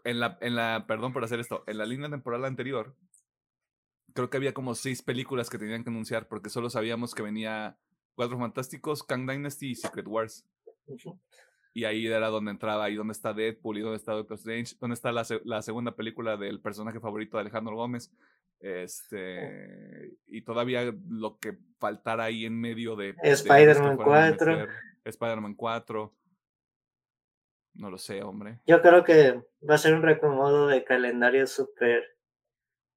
[0.05, 2.95] en la, en la, perdón por hacer esto, en la línea temporal anterior,
[4.15, 7.77] creo que había como seis películas que tenían que anunciar porque solo sabíamos que venía
[8.15, 10.45] Cuatro Fantásticos, Kang Dynasty y Secret Wars.
[11.73, 14.95] Y ahí era donde entraba, ahí donde está Deadpool y donde está Doctor Strange, donde
[14.95, 18.11] está la, la segunda película del personaje favorito de Alejandro Gómez.
[18.59, 23.15] Este, y todavía lo que faltara ahí en medio de.
[23.23, 24.67] Spider-Man 4.
[25.05, 26.15] Spider-Man 4.
[27.79, 28.59] No lo sé, hombre.
[28.67, 32.03] Yo creo que va a ser un recomodo de calendario súper.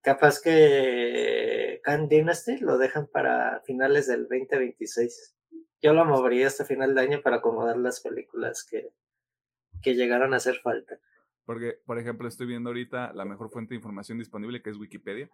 [0.01, 5.35] Capaz que Khan Dynasty lo dejan para finales del 2026.
[5.83, 8.89] Yo lo movería hasta final de año para acomodar las películas que,
[9.83, 10.99] que llegaron a hacer falta.
[11.45, 15.29] Porque, por ejemplo, estoy viendo ahorita la mejor fuente de información disponible, que es Wikipedia.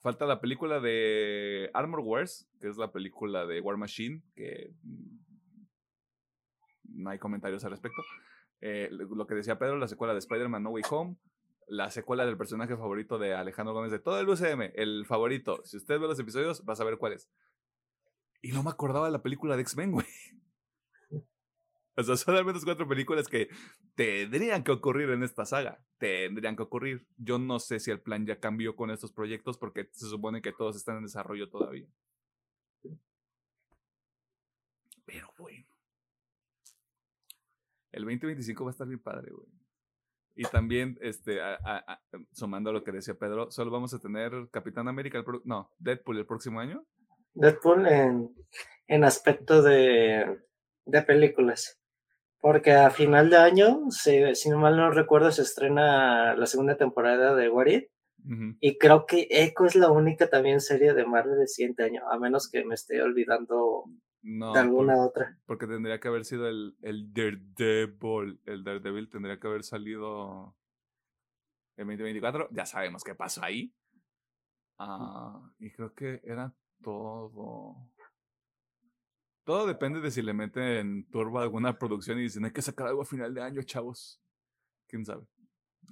[0.00, 5.25] Falta la película de Armor Wars, que es la película de War Machine, que mm,
[6.88, 8.02] no hay comentarios al respecto.
[8.60, 11.16] Eh, lo que decía Pedro, la secuela de Spider-Man No Way Home,
[11.68, 15.60] la secuela del personaje favorito de Alejandro Gómez de todo el UCM, el favorito.
[15.64, 17.28] Si usted ve los episodios, va a saber cuál es.
[18.42, 20.06] Y no me acordaba de la película de X-Men, güey.
[21.98, 23.48] O sea, son al menos cuatro películas que
[23.94, 25.82] tendrían que ocurrir en esta saga.
[25.96, 27.06] Tendrían que ocurrir.
[27.16, 30.52] Yo no sé si el plan ya cambió con estos proyectos porque se supone que
[30.52, 31.88] todos están en desarrollo todavía.
[35.06, 35.55] Pero bueno.
[37.96, 39.46] El 2025 va a estar bien padre, güey.
[40.34, 41.38] Y también, este,
[42.30, 46.18] sumando a lo que decía Pedro, solo vamos a tener Capitán América, el no, Deadpool
[46.18, 46.84] el próximo año.
[47.32, 48.34] Deadpool en,
[48.86, 50.42] en aspecto de,
[50.84, 51.78] de películas.
[52.38, 56.76] Porque a final de año, si, si no mal no recuerdo, se estrena la segunda
[56.76, 57.66] temporada de What
[58.60, 62.18] Y creo que Echo es la única también serie de Marvel de siguiente año, a
[62.18, 63.84] menos que me esté olvidando
[64.26, 65.38] no, de alguna otra.
[65.46, 68.40] Porque tendría que haber sido el, el Daredevil.
[68.44, 70.56] El Daredevil tendría que haber salido
[71.76, 72.48] en 2024.
[72.50, 73.72] Ya sabemos qué pasó ahí.
[74.78, 77.76] Ah, y creo que era todo.
[79.44, 82.88] Todo depende de si le meten turbo a alguna producción y dicen hay que sacar
[82.88, 84.20] algo a final de año, chavos.
[84.88, 85.24] Quién sabe.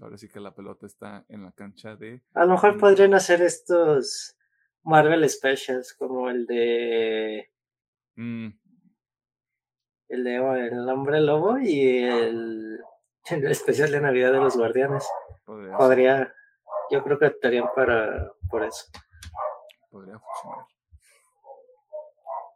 [0.01, 2.21] Ahora sí que la pelota está en la cancha de.
[2.35, 4.37] A lo mejor podrían hacer estos
[4.83, 7.54] Marvel Specials como el de
[8.17, 8.49] Mm.
[10.09, 12.81] El de El Hombre Lobo y el,
[13.31, 15.09] especial de Navidad de los Guardianes.
[15.45, 16.33] Podría,
[16.91, 18.87] yo creo que estarían para por eso.
[19.91, 20.67] Podría funcionar.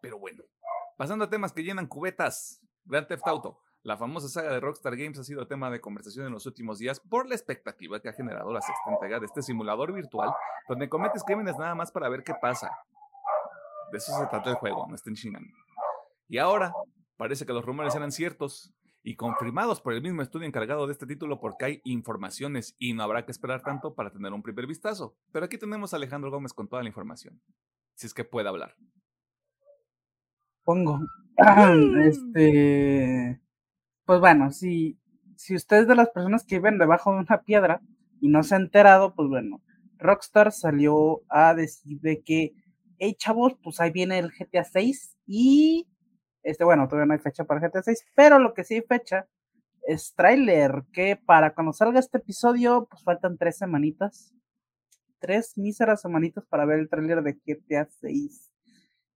[0.01, 0.45] Pero bueno,
[0.97, 2.61] pasando a temas que llenan cubetas.
[2.85, 3.61] Grand Theft Auto.
[3.83, 7.01] La famosa saga de Rockstar Games ha sido tema de conversación en los últimos días
[7.01, 10.31] por la expectativa que ha generado la sexta entrega de este simulador virtual,
[10.69, 12.71] donde cometes crímenes nada más para ver qué pasa.
[13.91, 15.53] De eso se trata el juego, no estén chingando.
[16.29, 16.73] Y ahora
[17.17, 21.07] parece que los rumores eran ciertos y confirmados por el mismo estudio encargado de este
[21.07, 25.17] título porque hay informaciones y no habrá que esperar tanto para tener un primer vistazo.
[25.33, 27.41] Pero aquí tenemos a Alejandro Gómez con toda la información,
[27.95, 28.75] si es que puede hablar.
[30.65, 31.01] Pongo.
[32.03, 33.41] Este.
[34.05, 34.99] Pues bueno, si,
[35.37, 37.81] si usted es de las personas que viven debajo de una piedra
[38.21, 39.63] y no se ha enterado, pues bueno,
[39.99, 42.53] Rockstar salió a decir de que
[42.99, 45.89] hey chavos, pues ahí viene el GTA 6 y
[46.43, 49.29] este, bueno, todavía no hay fecha para GTA 6, pero lo que sí hay fecha
[49.83, 54.35] es tráiler, que para cuando salga este episodio, pues faltan tres semanitas,
[55.19, 58.51] tres míseras semanitas para ver el tráiler de GTA 6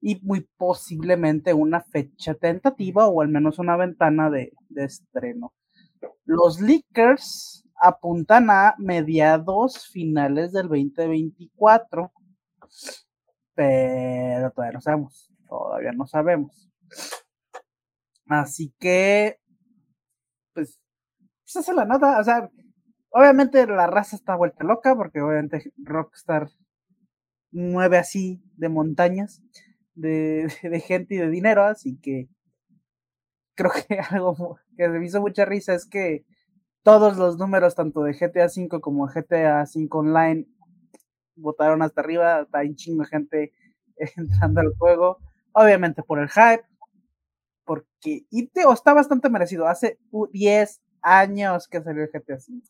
[0.01, 5.53] y muy posiblemente una fecha tentativa o al menos una ventana de, de estreno.
[6.25, 12.13] Los leakers apuntan a mediados finales del 2024
[13.55, 16.71] pero todavía no sabemos, todavía no sabemos.
[18.27, 19.39] Así que,
[20.55, 20.79] pues,
[21.45, 22.51] pues hace la nota, o sea,
[23.11, 26.49] obviamente la raza está vuelta loca porque obviamente Rockstar
[27.53, 29.43] mueve así de montañas
[29.95, 32.29] de, de gente y de dinero, así que
[33.55, 36.25] creo que algo que me hizo mucha risa es que
[36.83, 40.47] todos los números, tanto de GTA V como GTA V Online,
[41.43, 42.43] votaron hasta arriba.
[42.43, 43.53] Está un chingo de gente
[44.17, 45.19] entrando al juego.
[45.53, 46.65] Obviamente por el hype.
[47.65, 49.67] Porque, y te, está bastante merecido.
[49.67, 49.99] Hace
[50.33, 52.63] 10 años que salió el GTA V.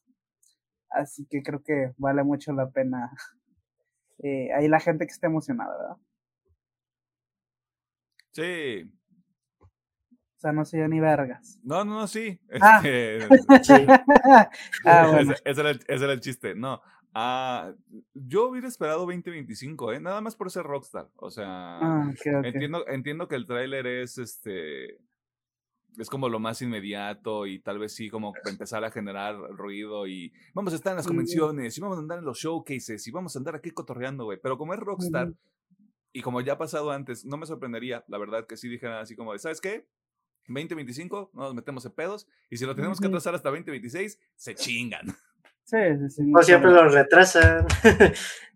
[0.90, 3.10] Así que creo que vale mucho la pena.
[4.24, 5.96] Eh, ahí la gente que esté emocionada, ¿verdad?
[8.30, 8.88] Sí,
[10.42, 11.60] o sea, no soy yo ni vergas.
[11.62, 12.40] No, no, no, sí.
[12.60, 12.82] Ah.
[12.84, 13.28] Este,
[14.84, 15.34] Ah, bueno.
[15.34, 16.56] ese, ese era el, ese era el chiste.
[16.56, 16.82] No.
[17.14, 17.74] Ah,
[18.14, 20.00] yo hubiera esperado 2025, ¿eh?
[20.00, 21.10] Nada más por ser Rockstar.
[21.16, 22.10] O sea, Ah,
[22.44, 24.98] entiendo, entiendo que el tráiler es este.
[25.98, 30.32] Es como lo más inmediato y tal vez sí como empezar a generar ruido y
[30.54, 33.36] vamos a estar en las convenciones y vamos a andar en los showcases y vamos
[33.36, 34.38] a andar aquí cotorreando, güey.
[34.42, 35.34] Pero como es Rockstar
[36.14, 39.14] y como ya ha pasado antes, no me sorprendería, la verdad, que sí dijeran así
[39.16, 39.86] como de, ¿sabes qué?
[40.48, 44.54] 2025, no nos metemos en pedos y si lo tenemos que atrasar hasta 2026, se
[44.54, 45.14] chingan.
[45.64, 46.32] Sí, sí, sí.
[46.36, 47.66] O siempre lo retrasan.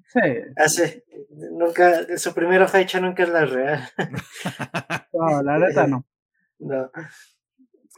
[0.09, 0.21] Sí,
[0.57, 1.05] Hace,
[1.51, 3.81] nunca, su primera fecha nunca es la real.
[5.13, 6.07] no, la neta no.
[6.59, 6.91] No.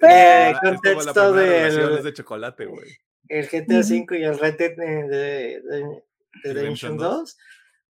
[0.00, 2.88] Eh, la contexto del de chocolate, güey.
[3.28, 3.80] el GTA.
[3.80, 5.62] V y el Red Dead de, de, de-
[6.42, 7.18] de Redemption Redemption 2.
[7.20, 7.36] 2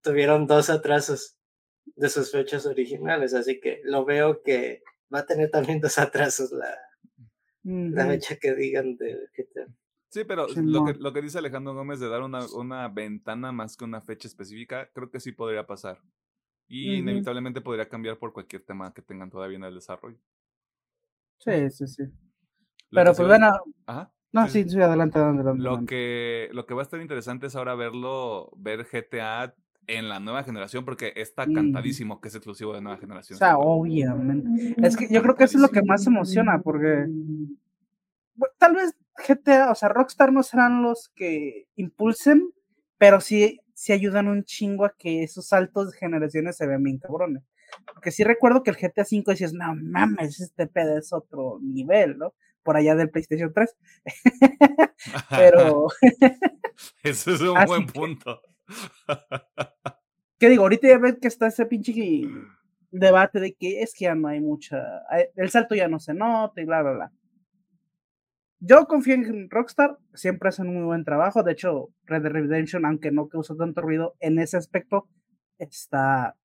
[0.03, 1.39] tuvieron dos atrasos
[1.97, 4.83] de sus fechas originales, así que lo veo que
[5.15, 6.77] va a tener también dos atrasos la,
[7.63, 9.67] la fecha que digan de GTA.
[10.11, 13.77] Sí, pero lo que, lo que dice Alejandro Gómez de dar una, una ventana más
[13.77, 16.01] que una fecha específica, creo que sí podría pasar.
[16.67, 20.19] Y inevitablemente podría cambiar por cualquier tema que tengan todavía en el desarrollo.
[21.39, 22.03] Sí, sí, sí.
[22.91, 23.51] Lo Pero pues bueno,
[23.87, 24.11] Ajá.
[24.33, 25.63] no, sí, sí, sí, adelante, adelante.
[25.63, 29.55] Lo que, lo que va a estar interesante es ahora verlo, ver GTA
[29.87, 31.55] en la nueva generación, porque está Mm.
[31.55, 33.39] cantadísimo que es exclusivo de nueva O generación.
[33.39, 33.73] sea, este juego.
[33.81, 34.75] obviamente.
[34.87, 37.07] Es que yo creo que eso es lo que más emociona, porque
[38.35, 38.95] bueno, tal vez
[39.27, 42.51] GTA, o sea, Rockstar no serán los que impulsen,
[42.99, 46.99] pero sí, sí ayudan un chingo a que esos saltos de generaciones se vean bien
[46.99, 47.43] cabrones.
[47.93, 52.17] Porque sí recuerdo que el GTA V decías, no mames, este pedo es otro nivel,
[52.19, 52.35] ¿no?
[52.63, 53.77] Por allá del PlayStation 3.
[55.31, 55.89] Pero,
[57.03, 58.41] Eso es un Así buen que- punto.
[60.39, 60.63] ¿qué digo?
[60.63, 61.93] Ahorita ya ves que está ese pinche
[62.91, 66.15] debate de que es que ya no hay mucha, hay- el salto ya no se
[66.15, 67.13] nota y bla, bla, bla.
[68.61, 71.43] Yo confío en Rockstar, siempre hacen un muy buen trabajo.
[71.43, 75.09] De hecho, Red Dead Redemption, aunque no causó tanto ruido en ese aspecto,
[75.59, 76.37] está,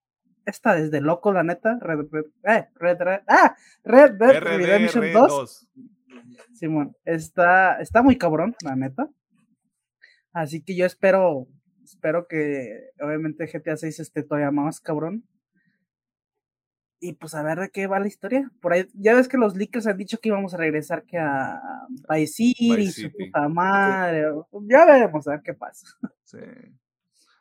[0.46, 1.78] está desde loco, la neta.
[1.82, 6.48] Red, Red, eh, Red, Red- ah, Red Dead Redemption 2, RDR2.
[6.54, 9.10] Simón, está, está muy cabrón, la neta.
[10.34, 11.48] Así que yo espero,
[11.84, 15.24] espero que obviamente GTA 6 esté todavía más cabrón.
[17.06, 18.50] Y pues a ver de qué va la historia.
[18.62, 21.62] Por ahí, ya ves que los leakers han dicho que íbamos a regresar que a
[22.10, 24.24] Vice City, su puta madre.
[24.62, 25.86] Ya veremos a ver qué pasa.
[26.24, 26.40] Sí.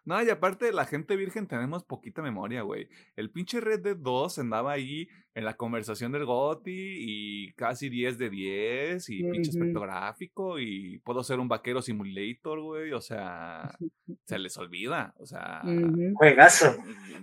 [0.05, 2.88] No, y aparte, la gente virgen tenemos poquita memoria, güey.
[3.16, 8.18] El pinche Red Dead 2 andaba ahí en la conversación del GOTI y casi 10
[8.18, 9.59] de 10 y pinche Ujú.
[9.59, 12.92] aspecto gráfico y puedo ser un vaquero simulator, güey.
[12.92, 13.75] O sea,
[14.25, 15.14] se les olvida.
[15.18, 15.62] O sea.
[16.14, 16.75] Juegazo.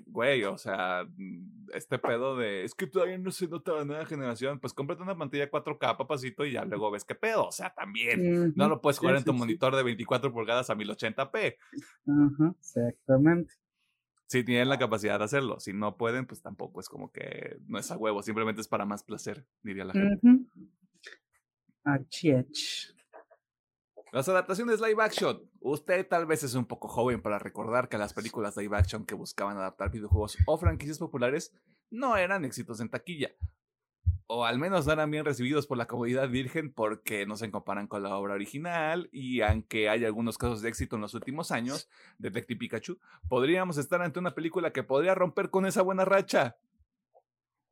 [0.08, 4.06] güey, o sea, mm, este pedo de es que todavía no se nota la nueva
[4.06, 4.60] generación.
[4.60, 7.46] Pues cómprate una pantalla 4K, papacito, y ya luego ves qué pedo.
[7.46, 8.54] O sea, también.
[8.56, 9.40] No lo puedes jugar Sí, en tu sí, sí.
[9.40, 11.56] monitor de 24 pulgadas a 1080p.
[12.08, 13.54] Ajá, exactamente.
[14.30, 15.60] Si tienen la capacidad de hacerlo.
[15.60, 18.22] Si no pueden, pues tampoco es como que no es a huevo.
[18.22, 20.20] Simplemente es para más placer, diría la gente.
[20.22, 20.46] Ujú.
[21.84, 22.94] Achiech.
[24.12, 25.50] Las adaptaciones live action.
[25.62, 29.16] Usted tal vez es un poco joven para recordar que las películas live action que
[29.16, 31.52] buscaban adaptar videojuegos o franquicias populares
[31.90, 33.32] no eran éxitos en taquilla.
[34.32, 37.88] O al menos no eran bien recibidos por la comunidad virgen porque no se comparan
[37.88, 41.90] con la obra original y aunque hay algunos casos de éxito en los últimos años,
[42.20, 46.58] Detective Pikachu, podríamos estar ante una película que podría romper con esa buena racha.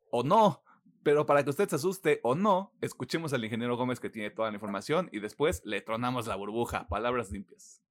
[0.10, 0.64] O no.
[1.04, 4.50] Pero para que usted se asuste o no, escuchemos al ingeniero Gómez que tiene toda
[4.50, 6.88] la información y después le tronamos la burbuja.
[6.88, 7.84] Palabras limpias.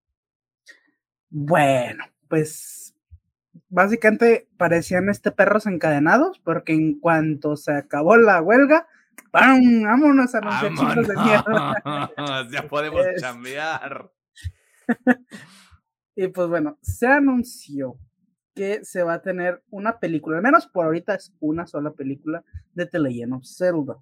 [1.31, 2.96] Bueno, pues
[3.69, 8.87] básicamente parecían este perros encadenados porque en cuanto se acabó la huelga,
[9.31, 9.83] ¡pam!
[9.83, 11.75] Vámonos a anunciar chicos de mierda.
[11.85, 12.11] ¡Vámonos!
[12.53, 14.11] ya podemos Es- chambear.
[16.19, 17.99] Y pues bueno, se anunció
[18.55, 22.43] que se va a tener una película, al menos por ahorita es una sola película
[22.73, 23.99] de The Legend of Zelda.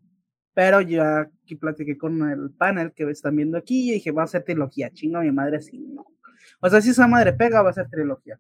[0.55, 4.29] Pero yo aquí platiqué con el panel que están viendo aquí y dije, va a
[4.29, 6.07] ser trilogía, chinga mi madre si no.
[6.61, 8.39] O sea, si esa madre pega, va a ser trilogía.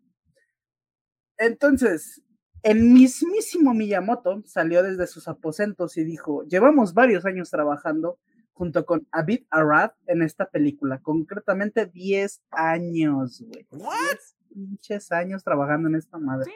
[1.39, 2.22] Entonces,
[2.62, 8.18] el mismísimo Miyamoto salió desde sus aposentos y dijo, llevamos varios años trabajando
[8.55, 13.66] junto con Abid Arad en esta película, concretamente 10 años, güey.
[13.70, 16.51] 10 pinches años trabajando en esta madre.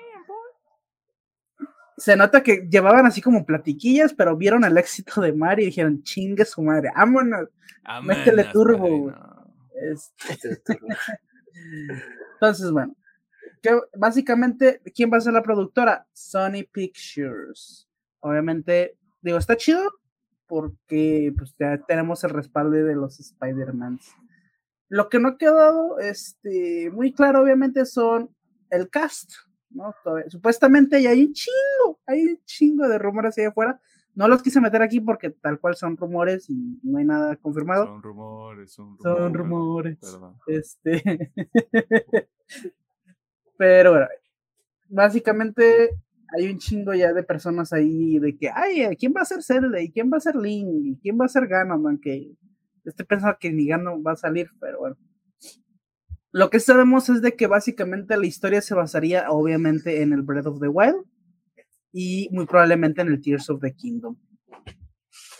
[1.96, 6.02] Se nota que llevaban así como platiquillas, pero vieron el éxito de Mario y dijeron,
[6.04, 7.48] chingue su madre, vámonos,
[8.02, 9.14] métele turbo, güey.
[9.74, 10.62] Este
[12.34, 12.94] Entonces, bueno,
[13.60, 16.06] que básicamente, ¿quién va a ser la productora?
[16.12, 17.88] Sony Pictures.
[18.20, 19.82] Obviamente, digo, está chido
[20.46, 24.00] porque pues ya tenemos el respaldo de los Spider-Man.
[24.88, 28.34] Lo que no ha quedado este, muy claro, obviamente, son
[28.70, 29.30] el cast,
[29.70, 29.94] ¿no?
[30.28, 33.78] Supuestamente ya hay un chingo, hay un chingo de rumores ahí afuera.
[34.14, 37.84] No los quise meter aquí porque tal cual son rumores y no hay nada confirmado.
[37.84, 39.18] Son rumores, son rumores.
[39.20, 39.98] Son rumores.
[40.46, 41.32] Este.
[43.58, 44.06] Pero bueno,
[44.88, 45.90] básicamente
[46.34, 49.80] hay un chingo ya de personas ahí de que, ay, ¿quién va a ser Zelda?
[49.80, 50.68] ¿Y quién va a ser Link?
[50.84, 51.98] ¿Y quién va a ser Ganon?
[52.00, 52.32] Que
[52.84, 54.96] estoy pensando que ni Ganon va a salir, pero bueno.
[56.30, 60.46] Lo que sabemos es de que básicamente la historia se basaría obviamente en el Breath
[60.46, 61.04] of the Wild
[61.92, 64.16] y muy probablemente en el Tears of the Kingdom.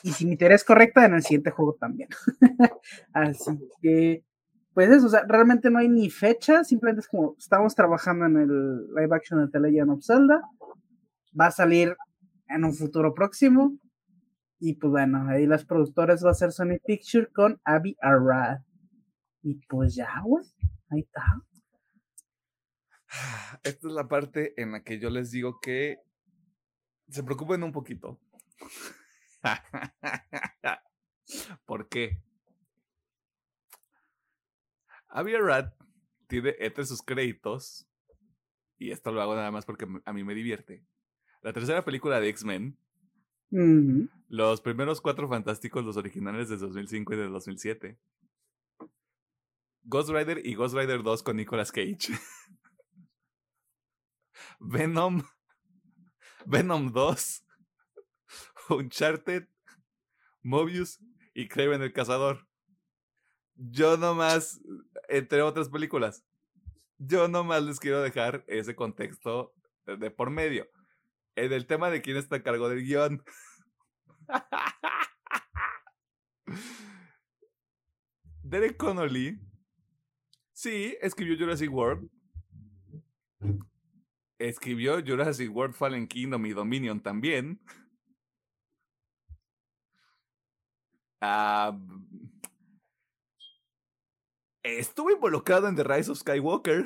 [0.03, 2.09] Y si mi teoría es correcta, en el siguiente juego también.
[3.13, 3.51] Así
[3.83, 4.25] que
[4.79, 8.37] pues eso, o sea, realmente no hay ni fecha, simplemente es como estamos trabajando en
[8.37, 10.41] el live action de The Legend of Zelda,
[11.35, 11.97] va a salir
[12.47, 13.77] en un futuro próximo,
[14.61, 18.59] y pues bueno, ahí las productoras va a ser Sony Picture con Abby Arad.
[19.43, 20.45] Y pues ya, güey,
[20.91, 21.25] ahí está.
[23.65, 25.97] Esta es la parte en la que yo les digo que
[27.09, 28.21] se preocupen un poquito.
[31.67, 32.23] ¿Por qué?
[35.09, 35.75] Abby Rat
[36.27, 37.89] tiene entre sus créditos,
[38.79, 40.85] y esto lo hago nada más porque a mí me divierte.
[41.43, 42.79] La tercera película de X-Men,
[44.29, 47.99] los primeros cuatro fantásticos, los originales de 2005 y de 2007.
[49.85, 52.11] Ghost Rider y Ghost Rider 2 con Nicolas Cage.
[54.61, 55.23] Venom.
[56.45, 57.45] Venom 2.
[58.69, 59.49] Uncharted.
[60.43, 61.01] Mobius
[61.33, 62.47] y Kraven el Cazador.
[63.55, 64.61] Yo nomás,
[65.09, 66.25] entre otras películas,
[66.99, 69.55] yo nomás les quiero dejar ese contexto
[69.87, 70.69] de por medio.
[71.35, 73.23] En el tema de quién está a cargo del guion.
[78.43, 79.41] Derek Connolly,
[80.53, 82.11] sí, escribió Jurassic World.
[84.39, 87.61] Escribió Jurassic World Fallen Kingdom y Dominion también.
[91.21, 91.77] Ah
[94.77, 96.85] estuvo involucrado en The Rise of Skywalker.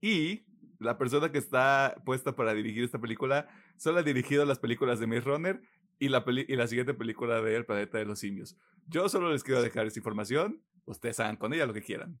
[0.00, 0.46] y
[0.78, 5.06] la persona que está puesta para dirigir esta película solo ha dirigido las películas de
[5.06, 5.60] Maze Runner
[5.98, 8.56] y la, y la siguiente película de El planeta de los simios.
[8.86, 10.62] Yo solo les quiero dejar esa información.
[10.84, 12.20] Ustedes hagan con ella lo que quieran.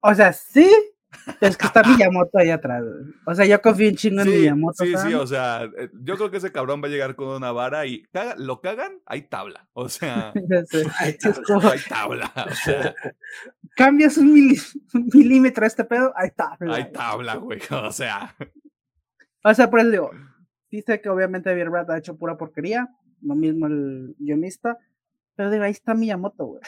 [0.00, 0.70] O sea, sí,
[1.40, 2.84] es que está Miyamoto ahí atrás.
[3.26, 4.84] O sea, yo confío un chingo en Miyamoto.
[4.84, 7.52] Sí, sí, o sea, eh, yo creo que ese cabrón va a llegar con una
[7.52, 8.04] vara y
[8.38, 9.68] lo cagan, hay tabla.
[9.72, 10.32] O sea,
[10.98, 11.16] hay,
[11.88, 12.94] tabla, O sea,
[13.76, 14.32] cambias un,
[15.12, 16.74] milímetro a este pedo, hay tabla.
[16.74, 17.60] Hay tabla, güey.
[17.70, 18.34] O sea.
[19.42, 20.10] O sea, por eso digo,
[20.70, 22.88] dice que obviamente Javier Brad ha hecho pura porquería,
[23.22, 24.78] lo mismo el guionista,
[25.36, 26.62] pero digo, ahí está Miyamoto, güey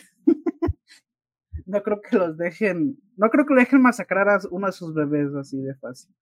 [1.69, 4.95] no creo que los dejen, no creo que lo dejen masacrar a uno de sus
[4.95, 6.15] bebés así de fácil.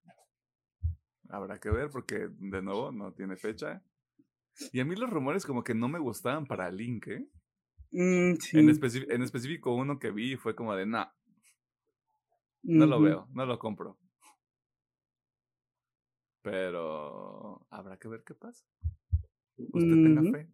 [1.29, 3.81] Habrá que ver porque de nuevo no tiene fecha.
[4.73, 7.29] Y a mí los rumores como que no me gustaban para Link, ¿eh?
[7.91, 11.07] Mm, en, en, específico uno que vi fue como de, nah,
[12.63, 13.97] no lo veo, no lo compro.
[16.41, 18.65] Pero habrá que ver qué pasa.
[19.57, 20.51] Usted tenga fe.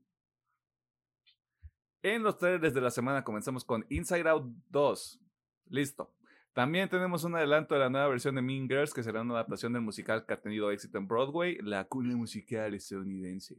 [2.04, 5.22] En los trailers de la semana comenzamos con Inside Out 2.
[5.70, 6.14] Listo.
[6.51, 9.72] También tenemos un adelanto de la nueva versión de Mean Girls, que será una adaptación
[9.72, 13.56] del musical que ha tenido éxito en Broadway, la cuna musical estadounidense.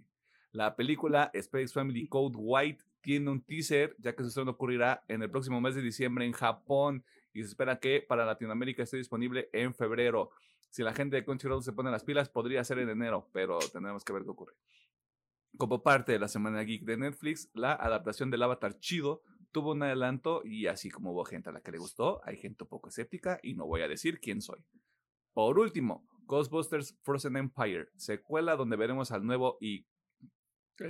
[0.53, 5.23] La película Space Family Code White tiene un teaser, ya que su estreno ocurrirá en
[5.23, 9.49] el próximo mes de diciembre en Japón y se espera que para Latinoamérica esté disponible
[9.55, 10.33] en febrero.
[10.69, 14.05] Si la gente de Crunchyroll se pone las pilas, podría ser en enero, pero tendremos
[14.05, 14.53] que ver qué ocurre.
[15.57, 19.85] Como parte de la Semana Geek de Netflix, la adaptación del Avatar Chido tuvo un
[19.85, 22.89] adelanto y así como hubo gente a la que le gustó, hay gente un poco
[22.89, 24.59] escéptica y no voy a decir quién soy.
[25.33, 29.87] Por último, Ghostbusters Frozen Empire, secuela donde veremos al nuevo y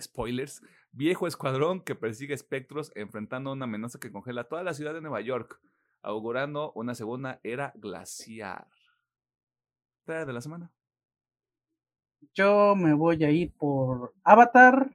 [0.00, 0.62] spoilers,
[0.92, 5.20] viejo escuadrón que persigue espectros enfrentando una amenaza que congela toda la ciudad de Nueva
[5.20, 5.60] York.
[6.00, 8.68] augurando una segunda era glaciar.
[10.04, 10.70] ¿Trae de la semana?
[12.32, 14.90] Yo me voy a ir por Avatar,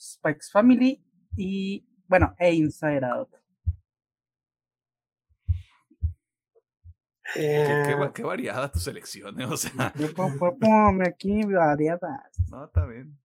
[0.00, 1.02] Spikes Family
[1.36, 3.28] y, bueno, e Inside Out.
[7.34, 9.44] Qué, qué Eh, va- qué variada tu selección, ¿eh?
[9.44, 12.32] O sea, Yo ponme aquí variadas.
[12.50, 13.18] no, está bien.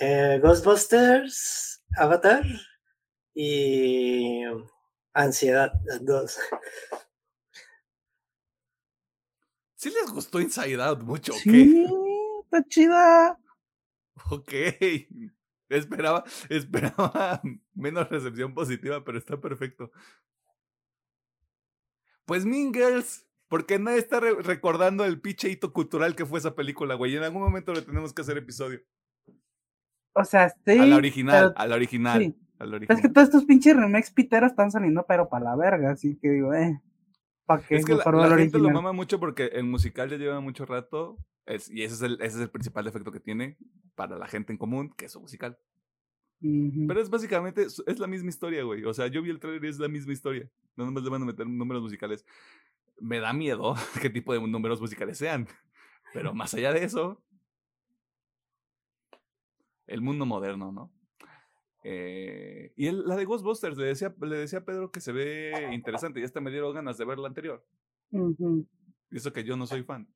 [0.00, 2.44] eh, Ghostbusters, Avatar
[3.34, 4.42] y
[5.14, 6.38] Ansiedad, las dos.
[9.80, 11.50] ¿Sí les gustó Inside Out mucho o qué?
[11.50, 11.86] Sí,
[12.44, 13.38] está chida.
[14.30, 14.52] Ok.
[15.70, 17.40] Esperaba, esperaba
[17.74, 19.90] menos recepción positiva, pero está perfecto.
[22.26, 26.54] Pues Mean Girls, porque nadie está re- recordando el pinche hito cultural que fue esa
[26.54, 27.16] película, güey.
[27.16, 28.80] En algún momento le tenemos que hacer episodio.
[30.12, 30.78] O sea, sí.
[30.78, 32.20] a la original, pero- a la original.
[32.20, 32.36] sí.
[32.58, 33.12] A la Pero es que original.
[33.14, 36.78] todos estos pinches remakes piteros están saliendo, pero para la verga, así que digo, eh.
[37.50, 37.76] ¿Para qué?
[37.76, 40.40] Es que la, Mejor la ver gente lo mama mucho porque el musical ya lleva
[40.40, 41.18] mucho rato.
[41.46, 43.56] es- y ese es, el, ese es el principal defecto que tiene
[43.96, 45.58] para la gente en común, que es su musical.
[46.42, 46.86] Ujú.
[46.86, 48.84] Pero es básicamente, es la misma historia, güey.
[48.84, 50.48] O sea, yo vi el trailer y es la misma historia.
[50.76, 52.24] No nomás le van a meter números musicales.
[53.00, 55.48] Me da miedo qué tipo de números musicales sean.
[56.14, 57.20] Pero más allá de eso,
[59.86, 60.90] el mundo moderno, ¿no?
[61.82, 65.70] Eh, y el- la de Ghostbusters, le decía, le decía a Pedro que se ve
[65.72, 67.64] interesante y hasta me dieron ganas de ver la anterior.
[69.10, 70.08] Y eso que yo no soy fan.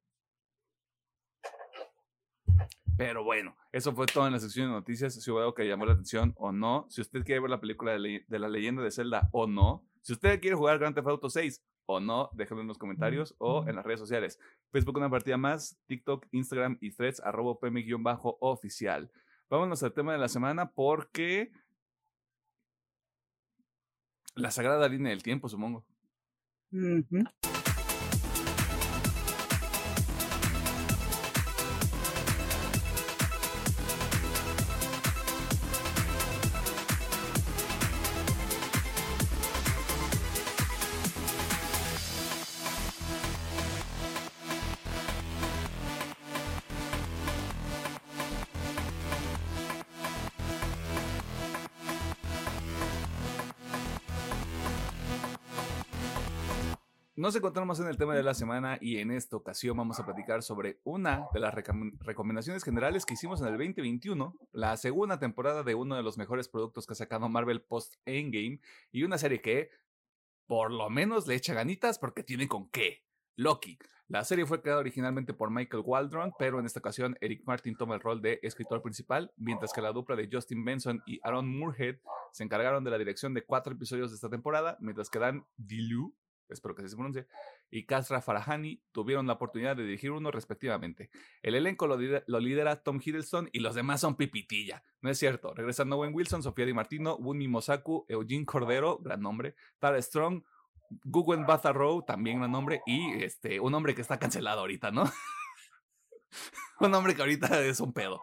[2.96, 5.14] Pero bueno, eso fue todo en la sección de noticias.
[5.14, 6.86] Si hubo algo que llamó la atención o no.
[6.90, 9.84] Si usted quiere ver la película de, le- de la leyenda de Zelda o no.
[10.02, 13.66] Si usted quiere jugar Grand Theft Auto 6 o no, déjenlo en los comentarios o
[13.66, 14.38] en las redes sociales.
[14.70, 19.10] Facebook una partida más, TikTok, Instagram y threads arroba pm-oficial.
[19.54, 21.52] Vámonos al tema de la semana porque
[24.34, 25.84] la sagrada línea del tiempo, supongo.
[57.24, 60.42] Nos encontramos en el tema de la semana y en esta ocasión vamos a platicar
[60.42, 65.62] sobre una de las recom- recomendaciones generales que hicimos en el 2021, la segunda temporada
[65.62, 68.60] de uno de los mejores productos que ha sacado Marvel post Endgame
[68.92, 69.70] y una serie que
[70.46, 73.06] por lo menos le echa ganitas porque tiene con qué.
[73.36, 73.78] Loki.
[74.08, 77.94] La serie fue creada originalmente por Michael Waldron, pero en esta ocasión Eric Martin toma
[77.94, 81.96] el rol de escritor principal, mientras que la dupla de Justin Benson y Aaron Moorhead
[82.32, 86.14] se encargaron de la dirección de cuatro episodios de esta temporada, mientras que Dan Dilu
[86.48, 87.26] espero que así se pronuncie,
[87.70, 91.10] y Kasra Farahani tuvieron la oportunidad de dirigir uno respectivamente.
[91.42, 94.82] El elenco lo, lidera, Tom Hiddleston y los demás son pipitilla.
[95.00, 95.54] No es cierto.
[95.54, 100.42] Regresan Owen Wilson, Sofía Di Martino, Wunmi Mosaku, Eugene Cordero, gran nombre, Tara Strong,
[101.04, 105.04] Guggen Batharow, también gran nombre, y este, un hombre que está cancelado ahorita, ¿no?
[106.80, 108.20] un hombre que ahorita es un pedo.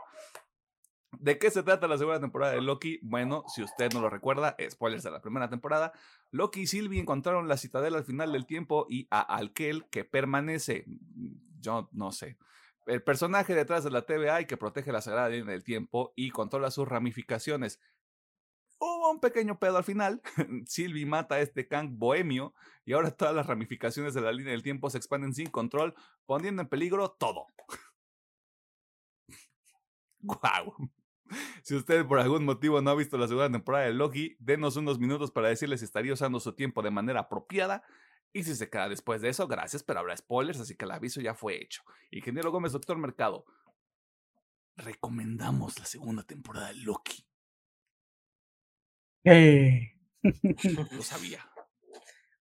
[1.20, 3.00] ¿De qué se trata la segunda temporada de Loki?
[3.02, 5.92] Bueno, si usted no lo recuerda, spoilers de la primera temporada,
[6.32, 10.86] Loki y Sylvie encontraron la citadela al final del tiempo y a Alkel que permanece,
[11.60, 12.38] yo no sé,
[12.88, 16.72] el personaje detrás de la TVA que protege la sagrada línea del tiempo y controla
[16.72, 17.80] sus ramificaciones.
[18.80, 20.22] Hubo un pequeño pedo al final,
[20.66, 24.64] Sylvie mata a este Kang bohemio y ahora todas las ramificaciones de la línea del
[24.64, 25.94] tiempo se expanden sin control,
[26.26, 27.46] poniendo en peligro todo.
[30.20, 30.92] ¡Guau!
[31.64, 35.00] Si usted por algún motivo no ha visto la segunda temporada de Loki, denos unos
[35.00, 37.84] minutos para decirle si estaría usando su tiempo de manera apropiada.
[38.34, 41.20] Y si se queda después de eso, gracias, pero habrá spoilers, así que el aviso
[41.20, 41.84] ya fue hecho.
[42.12, 43.46] Ingeniero Gómez, doctor Mercado,
[44.78, 47.26] recomendamos la segunda temporada de Loki.
[49.24, 51.46] Eh, Lo sabía.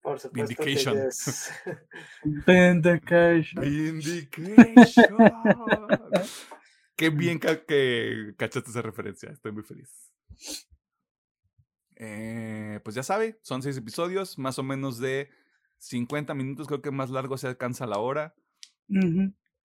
[0.02, 1.06] Por supuesto que Vindication.
[1.06, 1.52] yes.
[2.48, 3.62] Vindication.
[3.62, 5.18] Vindication.
[6.96, 9.30] Qué bien ca- que cachaste esa referencia.
[9.32, 10.12] Estoy muy feliz.
[11.96, 15.30] Eh, pues ya sabe, son seis episodios, más o menos de
[15.78, 16.68] 50 minutos.
[16.68, 18.36] Creo que más largo se alcanza la hora.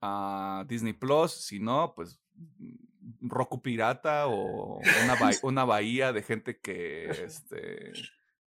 [0.00, 2.20] A Disney Plus, si no, pues
[2.58, 4.80] mm, Roku Pirata o
[5.42, 7.92] una bahía de gente que este,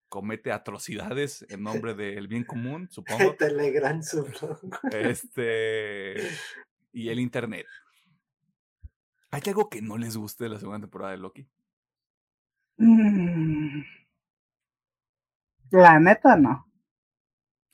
[0.08, 3.36] comete atrocidades en nombre del bien común, supongo.
[3.36, 4.60] Telegram supongo.
[4.92, 6.16] Este
[6.94, 7.66] y el internet.
[9.32, 11.48] ¿Hay algo que no les guste de la segunda temporada de Loki?
[12.78, 13.82] Mm.
[15.72, 16.70] La neta, no.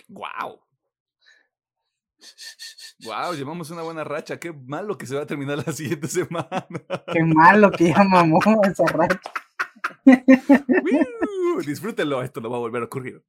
[0.08, 0.62] ¡Guau!
[3.04, 4.40] Wow, llevamos una buena racha.
[4.40, 6.68] Qué malo que se va a terminar la siguiente semana.
[7.12, 9.20] Qué malo que ya mamó esa racha.
[11.66, 13.24] Disfrútenlo, esto no va a volver a ocurrir.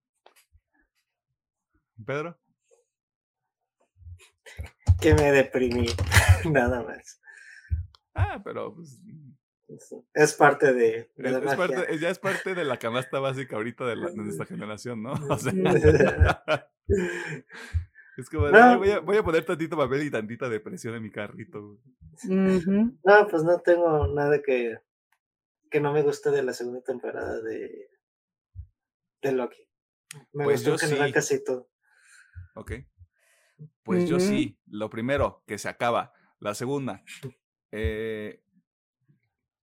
[2.04, 2.38] Pedro.
[5.00, 5.86] Que me deprimí,
[6.50, 7.17] nada más.
[8.18, 9.00] Ah, pero pues,
[10.14, 13.96] es parte de, es, la parte, ya es parte de la canasta básica ahorita de,
[13.96, 15.12] la, de nuestra generación, ¿no?
[15.30, 15.52] O sea,
[18.16, 21.78] es como, voy, a, voy, a, poner tantito papel y tantita depresión en mi carrito.
[22.24, 24.78] No, pues no tengo nada que,
[25.70, 27.90] que no me guste de la segunda temporada de,
[29.22, 29.62] de Loki.
[30.32, 31.12] Me pues gustó yo en general sí.
[31.14, 31.70] casi todo.
[32.54, 32.72] Ok.
[33.82, 34.58] Pues yo sí.
[34.66, 36.12] Lo primero, que se acaba.
[36.40, 37.02] La segunda,
[37.72, 38.42] eh,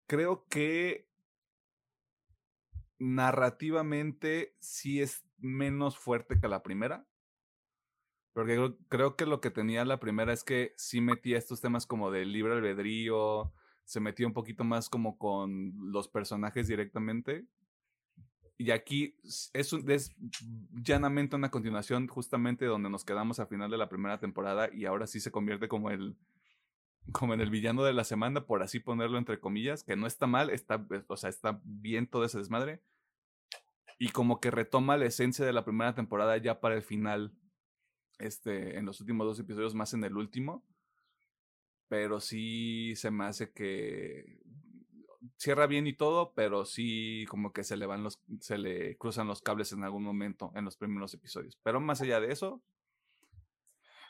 [0.08, 1.10] creo que
[3.00, 7.08] narrativamente sí es menos fuerte que la primera.
[8.34, 12.12] Porque creo, que lo que tenía la primera es que sí metía estos temas como
[12.12, 13.54] de libre albedrío,
[13.86, 17.46] se metió un poquito más como con los personajes directamente.
[18.58, 19.18] Y aquí
[19.54, 20.14] es, un, es
[20.74, 25.08] llanamente una continuación justamente donde nos quedamos al final de la primera temporada y ahora
[25.08, 26.18] sí se convierte como el,
[27.12, 30.28] como en el villano de la semana, por así ponerlo entre comillas, que no está
[30.28, 32.82] mal, está, o sea, está bien todo ese desmadre.
[33.98, 37.34] Y como que retoma la esencia de la primera temporada ya para el final,
[38.20, 40.66] este, en los últimos dos episodios, más en el último.
[41.88, 44.40] Pero sí se me hace que
[45.38, 49.28] cierra bien y todo, pero sí como que se le van los, se le cruzan
[49.28, 51.58] los cables en algún momento en los primeros episodios.
[51.64, 52.62] Pero más allá de eso,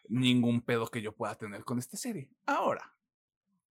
[0.09, 2.29] ningún pedo que yo pueda tener con esta serie.
[2.45, 2.93] Ahora,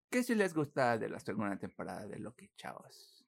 [0.09, 3.25] ¿qué si les gusta de la segunda temporada de Loki, chavos?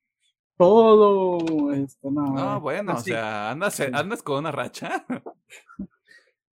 [0.58, 2.34] Todo esto, no.
[2.34, 3.12] No, bueno, Así.
[3.12, 5.06] o sea, andas, andas con una racha.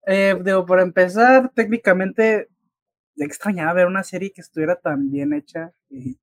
[0.07, 2.49] eh, digo, por empezar, técnicamente
[3.17, 6.19] extrañaba ver una serie que estuviera tan bien hecha y,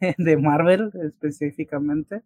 [0.18, 2.22] de Marvel específicamente.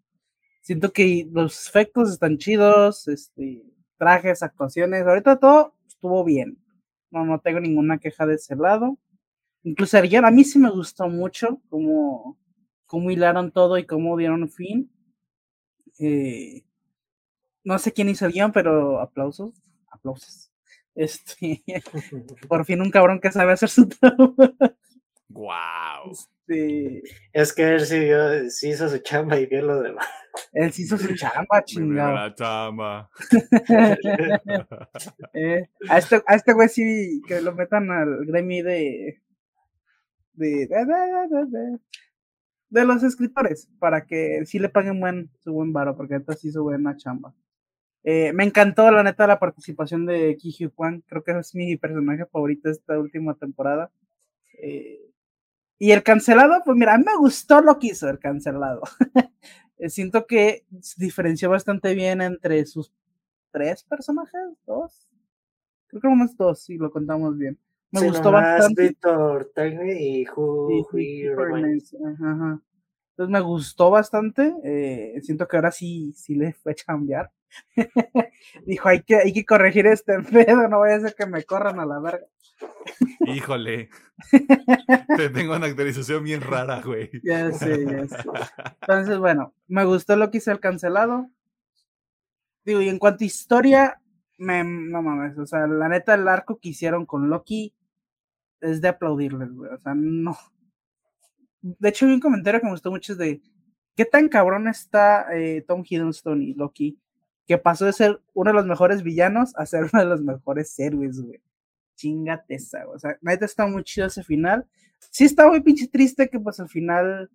[0.63, 3.63] Siento que los efectos están chidos, este,
[3.99, 6.59] trajes, actuaciones, ahorita todo estuvo bien.
[7.13, 8.99] No, no tengo ninguna queja de ese lado.
[9.63, 12.39] Incluso ayer a mí sí me gustó mucho cómo,
[12.87, 14.91] cómo hilaron todo y cómo dieron fin.
[16.01, 16.65] Eh,
[17.63, 19.53] no sé quién hizo el guion, pero aplausos,
[19.91, 20.51] aplausos.
[20.95, 21.63] Este,
[22.49, 24.35] por fin un cabrón que sabe hacer su trabajo.
[25.29, 26.17] Wow.
[26.53, 27.03] Sí.
[27.33, 30.07] Es que él sí, yo, sí, hizo su chamba y vio lo demás.
[30.53, 32.15] Él sí hizo su chamba, chingado.
[32.15, 33.11] La chamba.
[35.35, 39.23] eh, a este, a este güey sí que lo metan al gremio de
[40.35, 41.79] de, de, de, de,
[42.71, 46.63] de, los escritores para que sí le paguen buen su buen varo, porque entonces hizo
[46.63, 47.35] buena chamba.
[48.05, 51.77] Eh, me encantó la neta la participación de Ki Hugh Kwan, creo que es mi
[51.77, 53.91] personaje favorito de esta última temporada.
[54.61, 55.12] Eh,
[55.83, 58.83] y el cancelado, pues mira, a mí me gustó lo que hizo el cancelado.
[59.89, 62.93] Siento que se diferenció bastante bien entre sus
[63.51, 65.09] tres personajes, dos.
[65.89, 67.59] Creo que nomás dos, si lo contamos bien.
[67.91, 68.81] Me sí, gustó bastante.
[68.81, 70.25] Víctor Tagny y.
[73.11, 74.55] Entonces me gustó bastante.
[74.63, 77.33] Eh, siento que ahora sí, sí le fue a cambiar.
[78.67, 81.81] Dijo, hay que, hay que corregir este pedo, no vaya a ser que me corran
[81.81, 82.27] a la verga.
[83.27, 83.89] Híjole.
[85.17, 87.11] Te tengo una actualización bien rara, güey.
[87.25, 88.17] Ya sé, ya sé.
[88.83, 91.29] Entonces, bueno, me gustó lo que hizo el cancelado.
[92.65, 94.01] Digo, y en cuanto a historia,
[94.39, 97.75] me, no mames, o sea, la neta, el arco que hicieron con Loki
[98.61, 99.73] es de aplaudirles, güey.
[99.73, 100.37] O sea, no.
[101.61, 103.43] De hecho, vi un comentario que me gustó mucho es de
[103.97, 106.99] qué tan cabrón está eh, Tom Hiddleston y Loki,
[107.47, 110.79] que pasó de ser uno de los mejores villanos a ser uno de los mejores
[110.79, 111.41] héroes, güey
[112.03, 114.67] chingate esa, o sea, neta está muy chido ese final.
[115.11, 117.31] Sí está muy pinche triste que pues al final,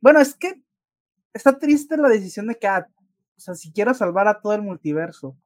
[0.00, 0.62] bueno, es que
[1.32, 2.88] está triste la decisión de que, ah,
[3.36, 5.36] o sea, si quiero salvar a todo el multiverso,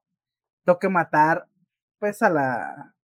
[0.65, 1.47] tengo que matar,
[1.99, 2.95] pues a la,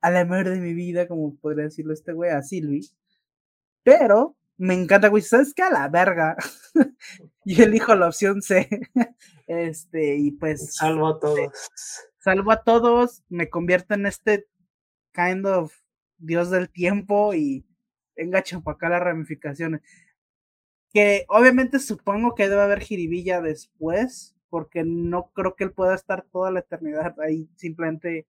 [0.00, 2.88] a la mujer de mi vida, como podría decirlo este güey, a Sylvie.
[3.84, 5.62] Pero me encanta, güey, ¿sabes qué?
[5.62, 6.36] A la verga.
[7.44, 8.68] y elijo la opción C.
[9.46, 10.76] este, y pues.
[10.76, 11.52] Salvo a todos.
[12.18, 14.46] Salvo a todos, me convierto en este
[15.12, 15.72] kind of
[16.18, 17.66] dios del tiempo y
[18.16, 19.80] venga para acá las ramificaciones.
[20.92, 26.22] Que obviamente supongo que debe haber jiribilla después, porque no creo que él pueda estar
[26.30, 28.26] toda la eternidad ahí simplemente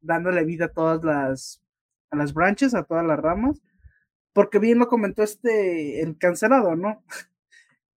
[0.00, 1.62] dándole vida a todas las,
[2.10, 3.60] a las branches, a todas las ramas,
[4.34, 7.02] porque bien lo comentó este, el cancelado, ¿no?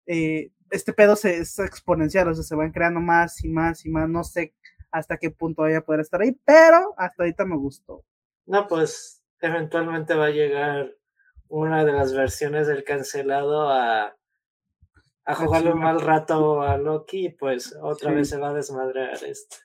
[0.05, 3.89] Eh, este pedo se, es exponencial, o sea, se van creando más y más y
[3.89, 4.53] más, no sé
[4.91, 8.05] hasta qué punto vaya a poder estar ahí, pero hasta ahorita me gustó.
[8.45, 10.91] No, pues eventualmente va a llegar
[11.47, 14.15] una de las versiones del cancelado a,
[15.25, 19.15] a jugarle un mal rato a Loki y pues otra vez se va a desmadrar
[19.23, 19.57] esto.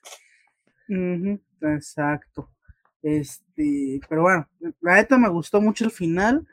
[1.61, 2.49] exacto.
[3.01, 4.49] Este, pero bueno,
[4.81, 6.47] la neta me gustó mucho el final.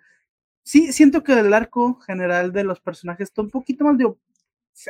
[0.69, 4.05] Sí, siento que el arco general de los personajes está un poquito más de.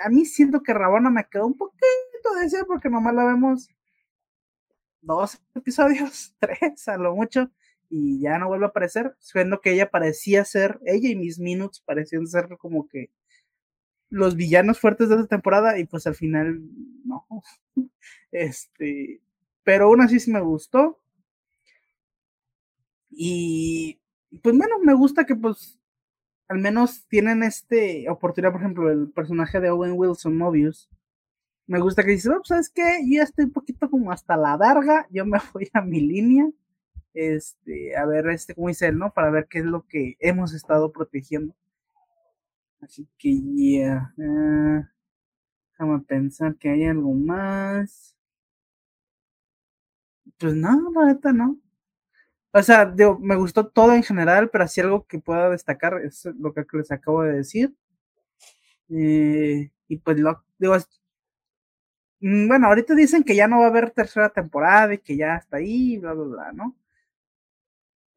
[0.04, 3.68] A mí siento que Rabona me quedó un poquito de decir porque nomás la vemos
[5.02, 7.52] dos episodios, tres a lo mucho,
[7.88, 11.80] y ya no vuelve a aparecer, siendo que ella parecía ser, ella y mis Minutes
[11.86, 13.12] parecían ser como que
[14.10, 16.60] los villanos fuertes de esta temporada, y pues al final
[17.04, 17.24] no.
[18.32, 19.20] Este,
[19.62, 20.98] pero aún así sí me gustó.
[23.10, 24.00] Y
[24.42, 25.78] pues bueno, me gusta que pues
[26.48, 30.88] al menos tienen este oportunidad, por ejemplo, el personaje de Owen Wilson Mobius.
[31.66, 33.00] Me gusta que dice, oh, ¿sabes qué?
[33.04, 36.50] Yo ya estoy un poquito como hasta la verga, yo me voy a mi línea,
[37.14, 39.12] este, a ver, este, como dice él, ¿no?
[39.12, 41.54] Para ver qué es lo que hemos estado protegiendo.
[42.80, 44.92] Así que ya, yeah.
[45.72, 48.16] déjame pensar que hay algo más.
[50.38, 51.58] Pues no, la neta no.
[52.52, 56.24] O sea, digo, me gustó todo en general, pero así algo que pueda destacar es
[56.38, 57.74] lo que les acabo de decir.
[58.90, 60.76] Eh, y pues lo digo,
[62.20, 65.36] mm, bueno, ahorita dicen que ya no va a haber tercera temporada y que ya
[65.36, 66.76] está ahí, bla, bla, bla, ¿no?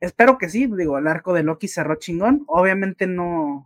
[0.01, 2.43] Espero que sí, digo, el arco de Loki cerró chingón.
[2.47, 3.65] Obviamente no,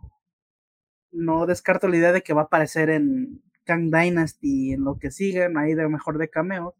[1.12, 5.10] no descarto la idea de que va a aparecer en Kang Dynasty, en lo que
[5.10, 6.74] siguen, ahí de mejor de cameos.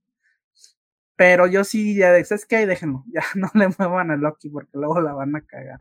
[1.17, 2.67] Pero yo sí, ya de, ¿sabes qué?
[2.67, 5.81] Déjenlo, ya no le muevan a Loki porque luego la van a cagar.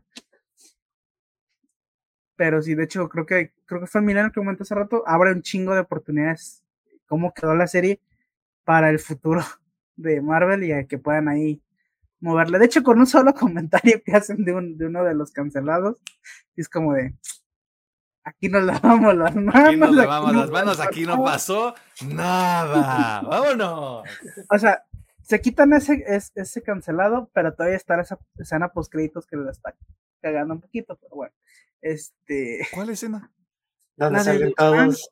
[2.36, 5.02] Pero sí, de hecho, creo que, creo que fue el Milano que comentó hace rato,
[5.06, 6.62] abre un chingo de oportunidades,
[7.06, 8.00] cómo quedó la serie
[8.64, 9.42] para el futuro
[9.96, 11.62] de Marvel y a que puedan ahí
[12.20, 12.58] moverle.
[12.58, 15.96] De hecho, con un solo comentario que hacen de, un, de uno de los cancelados,
[16.56, 17.14] es como de,
[18.24, 19.54] aquí nos lavamos las manos.
[19.54, 21.74] Aquí nos lavamos las manos, aquí no pasó
[22.06, 23.22] nada.
[23.22, 24.02] Vámonos.
[24.50, 24.84] O sea,
[25.26, 26.04] se quitan ese,
[26.36, 29.74] ese, cancelado, pero todavía está esa escena post créditos que le está
[30.20, 31.34] cagando un poquito, pero bueno.
[31.80, 32.60] Este.
[32.72, 33.32] ¿Cuál escena?
[33.96, 35.10] Donde salen todos.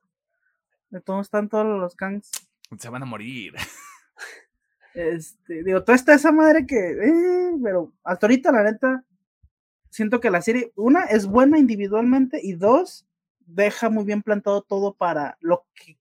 [0.90, 2.30] De todos están todos los Kangs.
[2.78, 3.54] Se van a morir.
[4.94, 6.76] Este, digo, toda esta esa madre que.
[6.76, 9.04] Eh, pero hasta ahorita, la neta,
[9.90, 13.04] siento que la serie, una, es buena individualmente, y dos,
[13.40, 15.98] deja muy bien plantado todo para lo que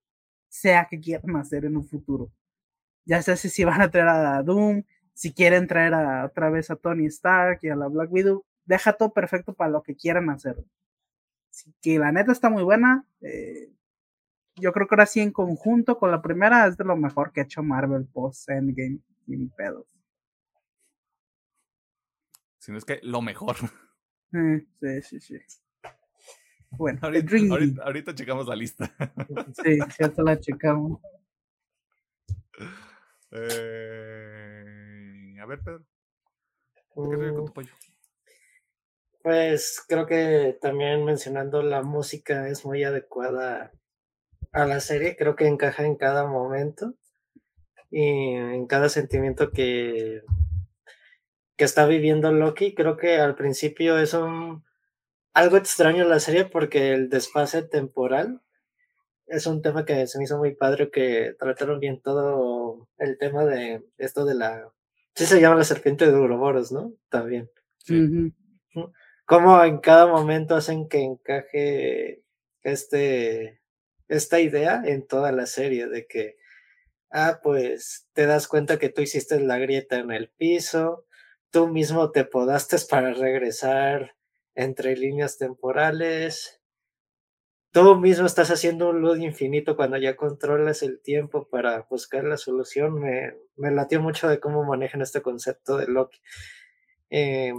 [0.49, 2.32] sea que quieran hacer en un futuro
[3.06, 4.84] ya sé si van a traer a Doom,
[5.14, 8.93] si quieren traer a, otra vez a Tony Stark y a la Black Widow, deja
[8.93, 10.64] todo perfecto para lo que quieran hacer.
[11.49, 13.06] Así que la neta está muy buena.
[13.22, 13.72] Eh,
[14.56, 17.41] yo creo que ahora sí en conjunto con la primera es de lo mejor que
[17.41, 19.86] ha hecho Marvel post Endgame, sin pedos.
[22.60, 23.56] Si no es que lo mejor.
[24.36, 25.60] Eh, sí, sí, sí.
[26.72, 27.36] Bueno, ahorita,
[27.84, 28.91] ahorita, checamos la lista.
[29.64, 30.99] Sí, cierto la checamos.
[33.36, 34.66] Eh,
[35.42, 35.84] a ver, Pedro.
[36.74, 37.72] ¿Qué con tu pollo?
[39.24, 43.72] Pues creo que también mencionando la música es muy adecuada
[44.52, 46.94] a la serie, creo que encaja en cada momento
[47.90, 50.22] y en cada sentimiento que,
[51.56, 52.76] que está viviendo Loki.
[52.76, 54.64] Creo que al principio es un
[55.34, 58.42] algo extraño la serie porque el desfase temporal
[59.28, 63.45] es un tema que se me hizo muy padre que trataron bien todo el tema
[63.45, 64.71] de esto de la
[65.15, 66.93] sí se llama la serpiente de Uroboros, ¿no?
[67.09, 67.49] También.
[67.78, 68.34] Sí.
[69.26, 72.24] Cómo en cada momento hacen que encaje
[72.61, 73.61] este
[74.07, 76.36] esta idea en toda la serie de que
[77.11, 81.05] ah, pues te das cuenta que tú hiciste la grieta en el piso,
[81.51, 84.15] tú mismo te podaste para regresar
[84.55, 86.61] entre líneas temporales,
[87.74, 92.38] tú mismo estás haciendo un loop infinito cuando ya controlas el tiempo para buscar la
[92.38, 92.99] solución.
[92.99, 96.19] Me, me latió mucho de cómo manejan este concepto de Loki.
[97.09, 97.53] Eh,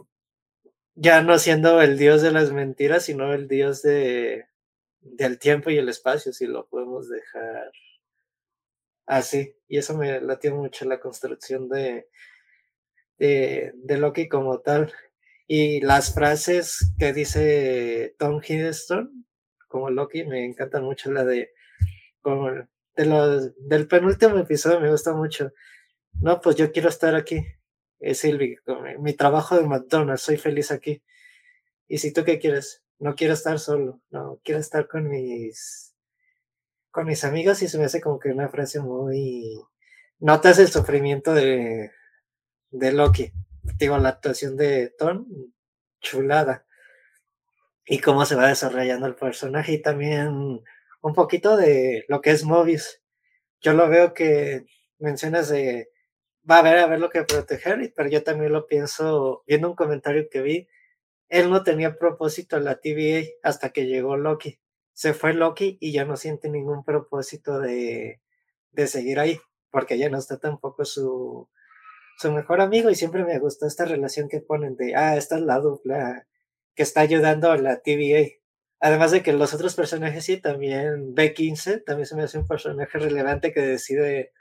[0.95, 4.47] ya no siendo el dios de las mentiras, sino el dios de,
[5.01, 7.73] del tiempo y el espacio, si lo podemos dejar
[9.07, 9.57] así.
[9.67, 12.09] Y eso me latió mucho la construcción de,
[13.19, 14.93] de, de Loki como tal.
[15.49, 19.24] Y las frases que dice Tom Hiddleston,
[19.75, 21.51] como Loki, me encanta mucho la de,
[22.23, 25.53] como de los, del penúltimo episodio me gusta mucho.
[26.13, 27.45] No, pues yo quiero estar aquí.
[27.99, 28.57] Es Silvi,
[29.01, 31.03] mi trabajo de McDonald's, soy feliz aquí.
[31.89, 35.97] Y si tú qué quieres, no quiero estar solo, no, quiero estar con mis,
[36.93, 39.61] con mis amigos y se me hace como que una frase muy...
[40.21, 41.91] Notas el sufrimiento de,
[42.71, 43.33] de Loki.
[43.77, 45.25] Digo, la actuación de Thor,
[46.01, 46.65] chulada.
[47.87, 50.63] Y cómo se va desarrollando el personaje y también
[51.03, 53.03] un poquito de lo que es Mobius.
[53.61, 54.67] Yo lo veo que
[54.99, 55.91] mencionas de
[56.49, 59.77] va a haber a ver lo que proteger, pero yo también lo pienso viendo un
[59.77, 60.69] comentario que vi.
[61.29, 64.59] Él no tenía propósito en la TVA hasta que llegó Loki
[64.95, 68.21] se fue Loki y ya no siente ningún propósito de,
[68.71, 71.49] de seguir ahí, porque ya no está tampoco su,
[72.17, 75.43] su mejor amigo y siempre me gustó esta relación que ponen de, ah, esta es
[75.43, 76.27] la dupla
[76.75, 78.39] que está ayudando a la TVA.
[78.81, 82.99] Además de que los otros personajes sí, también B15, también se me hace un personaje
[82.99, 84.33] relevante que decide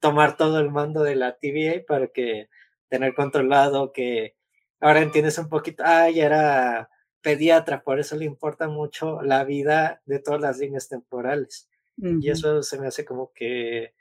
[0.00, 2.48] tomar todo el mando de la TVA para que
[2.88, 4.36] tener controlado que
[4.80, 6.90] ahora entiendes un poquito, ah, ya era
[7.20, 11.68] pediatra, por eso le importa mucho la vida de todas las líneas temporales.
[11.96, 13.94] Y eso se me hace como que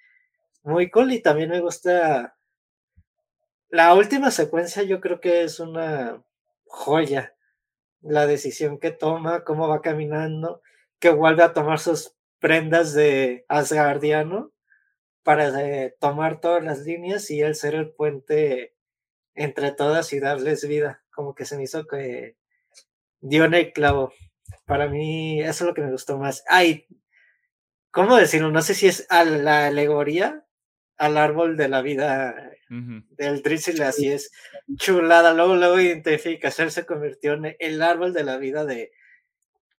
[0.64, 2.36] muy cool y también me gusta
[3.70, 6.22] la última secuencia, yo creo que es una
[6.66, 7.36] joya.
[8.02, 10.62] La decisión que toma, cómo va caminando,
[10.99, 14.52] que vuelve a tomar sus prendas de Asgardiano
[15.24, 18.76] para eh, tomar todas las líneas y él ser el puente
[19.36, 21.04] entre todas y darles vida.
[21.12, 22.38] Como que se me hizo que
[23.20, 24.14] dio en el clavo.
[24.66, 26.43] Para mí, eso es lo que me gustó más.
[26.47, 26.88] Ay,
[27.91, 28.52] ¿cómo decirlo?
[28.52, 30.45] No sé si es a la alegoría
[31.02, 34.32] al árbol de la vida del Drizzle, así es
[34.76, 35.34] chulada.
[35.34, 38.91] Luego, luego identificas, él se convirtió en el árbol de la vida de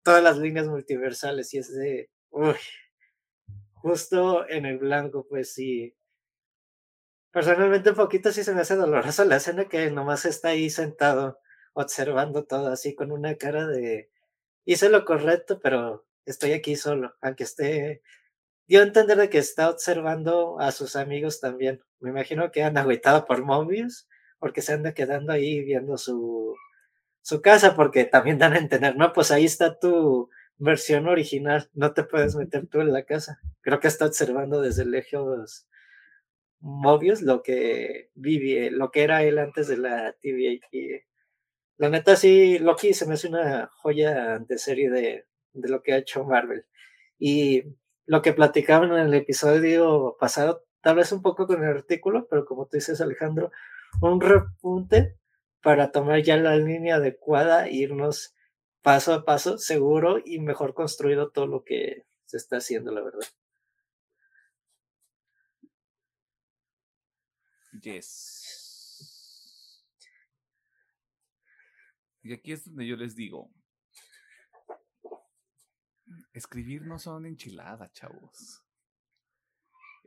[0.02, 2.56] todas las líneas multiversales y es de, uy,
[3.74, 5.94] justo en el blanco, pues sí.
[7.30, 11.38] Personalmente un poquito sí se me hace dolorosa la escena que nomás está ahí sentado
[11.72, 14.10] observando todo así con una cara de
[14.64, 18.02] hice lo correcto, pero estoy aquí solo, aunque esté
[18.72, 21.82] dio a entender de que está observando a sus amigos también.
[22.00, 24.08] Me imagino que han agüitado por Mobius,
[24.38, 26.56] porque se anda quedando ahí viendo su,
[27.20, 31.92] su casa, porque también dan a entender, no, pues ahí está tu versión original, no
[31.92, 33.42] te puedes meter tú en la casa.
[33.60, 35.66] Creo que está observando desde lejos
[36.60, 40.66] Mobius lo que vive, lo que era él antes de la TVA.
[41.76, 45.92] La neta, sí, Loki se me hace una joya de serie de, de lo que
[45.92, 46.64] ha hecho Marvel.
[47.18, 47.64] Y
[48.06, 52.44] lo que platicaban en el episodio pasado, tal vez un poco con el artículo, pero
[52.44, 53.50] como tú dices, Alejandro,
[54.00, 55.16] un repunte
[55.62, 58.34] para tomar ya la línea adecuada e irnos
[58.82, 63.26] paso a paso, seguro y mejor construido todo lo que se está haciendo, la verdad.
[67.80, 68.42] Yes.
[72.22, 73.50] Y aquí es donde yo les digo,
[76.32, 78.64] escribir no son enchiladas, chavos.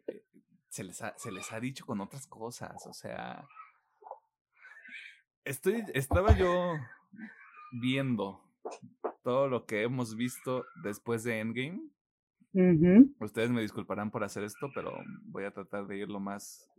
[0.07, 0.23] Eh,
[0.69, 3.47] se les, ha, se les ha dicho con otras cosas, o sea,
[5.45, 6.75] estoy, estaba yo
[7.71, 8.41] viendo
[9.23, 11.81] todo lo que hemos visto después de Endgame.
[13.19, 14.93] Ustedes me disculparán por hacer esto, pero
[15.23, 16.69] voy a tratar de ir lo más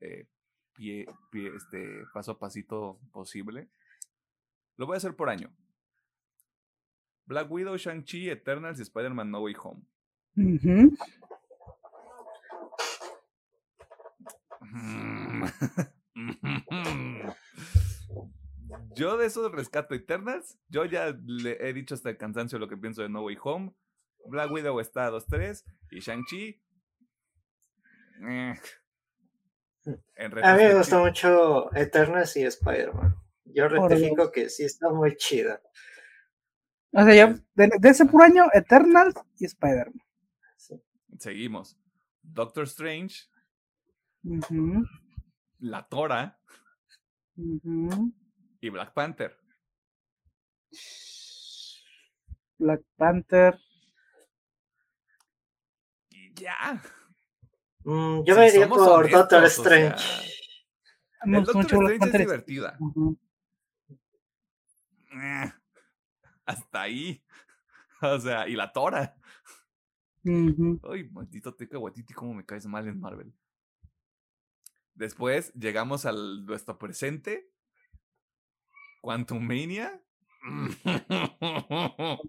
[0.00, 0.26] eh,
[0.74, 3.68] pie, pie, este, paso a pasito posible.
[4.76, 5.50] Lo voy a hacer por año.
[7.26, 9.82] Black Widow, Shang-Chi, Eternals y Spider-Man No Way Home.
[18.94, 20.58] yo de eso rescato Eternals.
[20.68, 23.74] Yo ya le he dicho hasta el cansancio lo que pienso de No Way Home.
[24.26, 26.62] Black Widow está a 2-3 y Shang-Chi.
[28.28, 28.54] Eh.
[30.42, 33.14] A mí me gusta mucho Eternals y Spider-Man.
[33.44, 35.62] Yo rectifico que sí está muy chida.
[36.92, 40.02] O sea, yo, de, ese puro año, Eternal y Spider-Man.
[41.18, 41.78] Seguimos.
[42.22, 43.26] Doctor Strange.
[45.58, 46.38] La Tora.
[47.36, 49.36] Y Black Panther.
[52.58, 53.58] Black Panther.
[56.10, 56.82] Y ya.
[57.84, 60.04] Mm, yo me iría por Doctor Strange.
[61.24, 62.78] Doctor Strange es divertida.
[65.12, 65.52] Eh,
[66.46, 67.22] hasta ahí.
[68.02, 69.16] O sea, y la Tora.
[70.22, 73.32] Ay, maldito Teca Guatiti, cómo me caes mal en Marvel.
[74.94, 77.50] Después llegamos al nuestro presente.
[79.00, 79.98] Quantum Mania.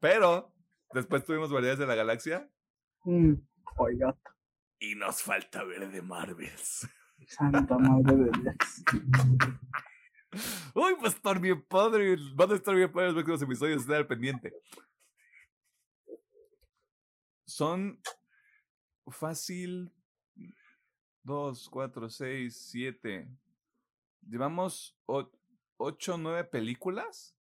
[0.00, 0.52] Pero
[0.92, 2.50] después tuvimos Guardianes de la Galaxia.
[3.04, 3.34] Mm,
[4.80, 6.88] y nos falta ver de Marvels.
[7.26, 8.84] Santa madre de Dios.
[10.74, 12.16] Uy, pues estar bien padre.
[12.34, 14.52] Van a estar bien padre los próximos episodios, estar al pendiente.
[17.54, 18.00] son
[19.06, 19.92] fácil.
[21.22, 23.28] Dos, cuatro, seis, siete.
[24.28, 24.98] Llevamos
[25.76, 27.36] ocho, nueve películas.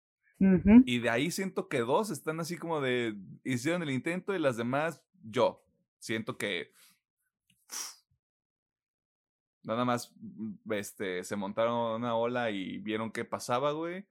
[0.87, 3.17] Y de ahí siento que dos están así como de.
[3.45, 5.63] Hicieron el intento y las demás, yo.
[5.99, 6.73] Siento que.
[9.63, 14.07] Nada más mm, este, se montaron una ola y vieron qué pasaba, güey.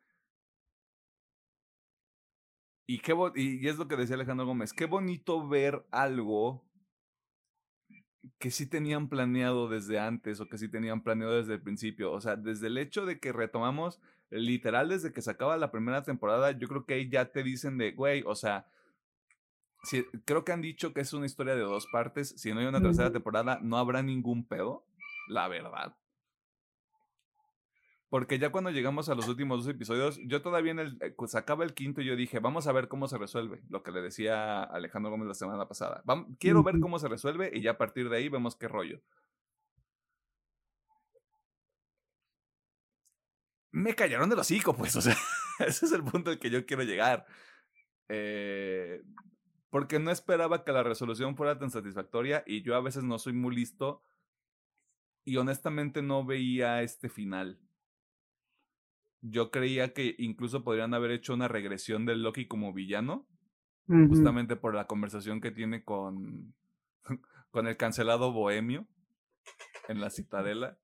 [2.88, 6.66] Y, qué y es lo que decía Alejandro Gómez, qué bonito ver algo
[8.40, 12.12] que sí tenían planeado desde antes o que sí tenían planeado desde el principio.
[12.12, 16.04] O sea, desde el hecho de que retomamos, literal, desde que se acaba la primera
[16.04, 18.68] temporada, yo creo que ahí ya te dicen de, güey, o sea,
[20.26, 22.34] creo que han dicho que es una historia de dos partes.
[22.38, 24.86] Si no hay una tercera temporada, no habrá ningún pedo,
[25.30, 25.96] la verdad.
[28.10, 31.36] Porque ya cuando llegamos a los últimos dos episodios, yo todavía en el, eh, pues
[31.36, 34.02] acaba el quinto y yo dije, vamos a ver cómo se resuelve, lo que le
[34.02, 36.04] decía Alejandro Gómez la semana pasada.
[36.40, 39.00] quiero ver cómo se resuelve y ya a partir de ahí vemos qué rollo.
[43.72, 45.16] Me callaron de los hocico, pues, o sea,
[45.60, 47.28] ese es el punto al que yo quiero llegar.
[48.10, 49.04] Eh,
[49.70, 53.34] porque no esperaba que la resolución fuera tan satisfactoria y yo a veces no soy
[53.34, 54.02] muy listo
[55.30, 57.60] y honestamente no veía este final
[59.22, 63.28] yo creía que incluso podrían haber hecho una regresión del Loki como villano,
[63.88, 66.54] justamente por la conversación que tiene con,
[67.50, 68.88] con el cancelado Bohemio
[69.88, 70.78] en la citadela.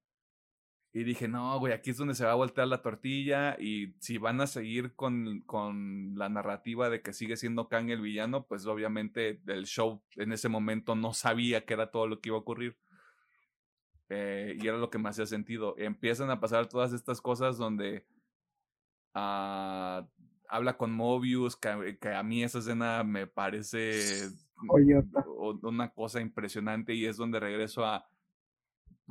[0.92, 4.18] Y dije, no, güey, aquí es donde se va a voltear la tortilla y si
[4.18, 8.66] van a seguir con, con la narrativa de que sigue siendo Kang el villano, pues
[8.66, 12.42] obviamente el show en ese momento no sabía que era todo lo que iba a
[12.42, 12.78] ocurrir.
[14.10, 15.76] Eh, y era lo que me hacía sentido.
[15.78, 18.06] Empiezan a pasar todas estas cosas donde
[19.18, 20.06] Ah,
[20.50, 24.28] habla con Mobius, que, a mí esa escena me parece
[25.64, 28.06] una cosa impresionante y es donde regreso a...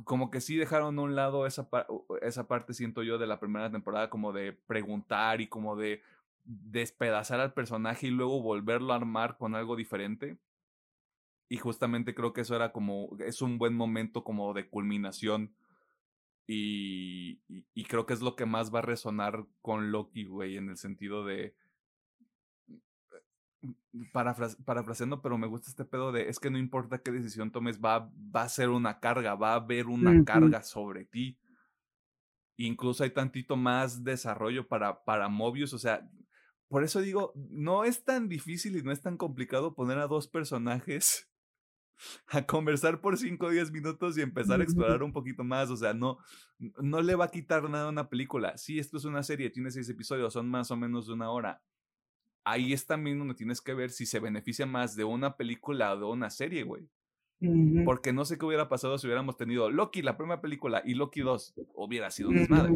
[0.03, 1.67] Como que sí dejaron a un lado esa,
[2.21, 6.01] esa parte, siento yo, de la primera temporada, como de preguntar y como de
[6.43, 10.37] despedazar al personaje y luego volverlo a armar con algo diferente.
[11.47, 15.53] Y justamente creo que eso era como, es un buen momento como de culminación
[16.47, 20.69] y, y, creo que es lo que más va a resonar con Loki, güey, en
[20.69, 21.55] el sentido de.
[24.13, 28.11] parafraseando, pero me gusta este pedo de es que no importa qué decisión tomes, va,
[28.35, 31.39] va a ser una carga, va a haber una carga sobre ti.
[32.57, 36.07] Incluso hay tantito más desarrollo para, para Mobius, o sea,
[36.67, 40.27] por eso digo, no es tan difícil y no es tan complicado poner a dos
[40.27, 41.27] personajes
[42.27, 45.69] a conversar por 5 o 10 minutos y empezar a explorar un poquito más.
[45.69, 46.17] O sea, no,
[46.59, 48.57] no le va a quitar nada a una película.
[48.57, 51.61] Si esto es una serie, tiene 6 episodios, son más o menos de una hora.
[52.43, 55.97] Ahí es también donde tienes que ver si se beneficia más de una película o
[55.97, 56.87] de una serie, güey.
[57.83, 61.21] Porque no sé qué hubiera pasado si hubiéramos tenido Loki, la primera película, y Loki
[61.21, 61.55] 2.
[61.75, 62.73] Hubiera sido un desmadre.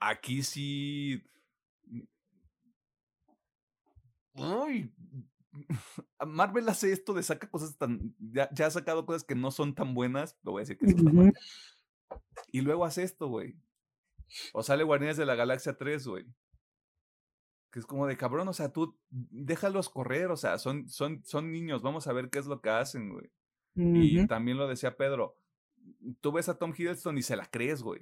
[0.00, 1.22] Aquí sí.
[4.34, 4.92] Uy,
[6.26, 8.14] Marvel hace esto de saca cosas tan.
[8.18, 10.38] Ya, ha sacado cosas que no son tan buenas.
[10.42, 10.86] Lo voy a decir que
[12.52, 13.56] Y luego hace esto, güey.
[14.52, 16.26] O sale Guardianes de la Galaxia 3, güey.
[17.70, 21.52] Que es como de cabrón, o sea, tú déjalos correr, o sea, son, son, son
[21.52, 23.30] niños, vamos a ver qué es lo que hacen, güey.
[23.74, 25.36] Y también lo decía Pedro.
[26.22, 28.00] Tú ves a Tom Hiddleston y se la crees, güey.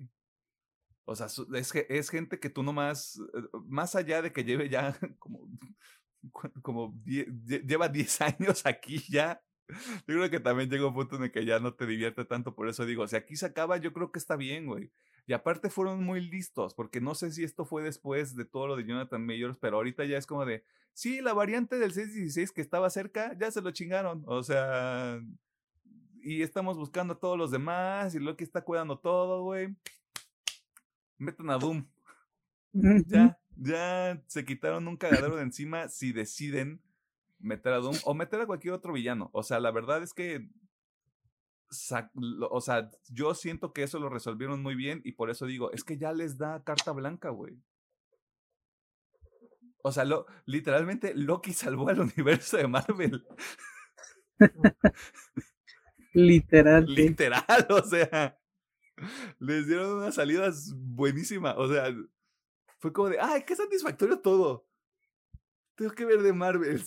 [1.05, 4.97] O sea, es, es gente que tú nomás, eh, más allá de que lleve ya
[5.19, 5.49] como
[6.63, 9.43] como lleva 10 años aquí ya.
[9.69, 12.55] Yo creo que también llega un punto en el que ya no te divierte tanto,
[12.55, 14.91] por eso digo, si aquí se acaba, yo creo que está bien, güey.
[15.27, 18.77] Y aparte fueron muy listos, porque no sé si esto fue después de todo lo
[18.77, 22.61] de Jonathan Mayors, pero ahorita ya es como de, sí, la variante del 616 que
[22.61, 24.23] estaba cerca, ya se lo chingaron.
[24.27, 25.19] O sea,
[26.23, 29.75] y estamos buscando a todos los demás, y Loki está cuidando todo, güey.
[31.17, 31.87] Metan a Doom.
[33.07, 36.83] ya, ya se quitaron un cagadero de encima si deciden
[37.39, 39.31] meter a Doom o meter a cualquier otro villano.
[39.33, 40.49] O sea, la verdad es que.
[42.51, 45.83] O sea, yo siento que eso lo resolvieron muy bien y por eso digo, es
[45.83, 47.59] que ya les da carta blanca, güey.
[49.83, 53.27] O sea, lo, literalmente Loki salvó al universo de Marvel.
[56.15, 56.87] Literal.
[56.87, 58.39] Literal, o sea.
[59.41, 61.55] Les dieron unas salidas buenísimas.
[61.59, 61.93] O sea,
[62.85, 64.69] fue como de, ¡ay, qué satisfactorio todo!
[65.75, 66.83] Tengo que ver de Marvel.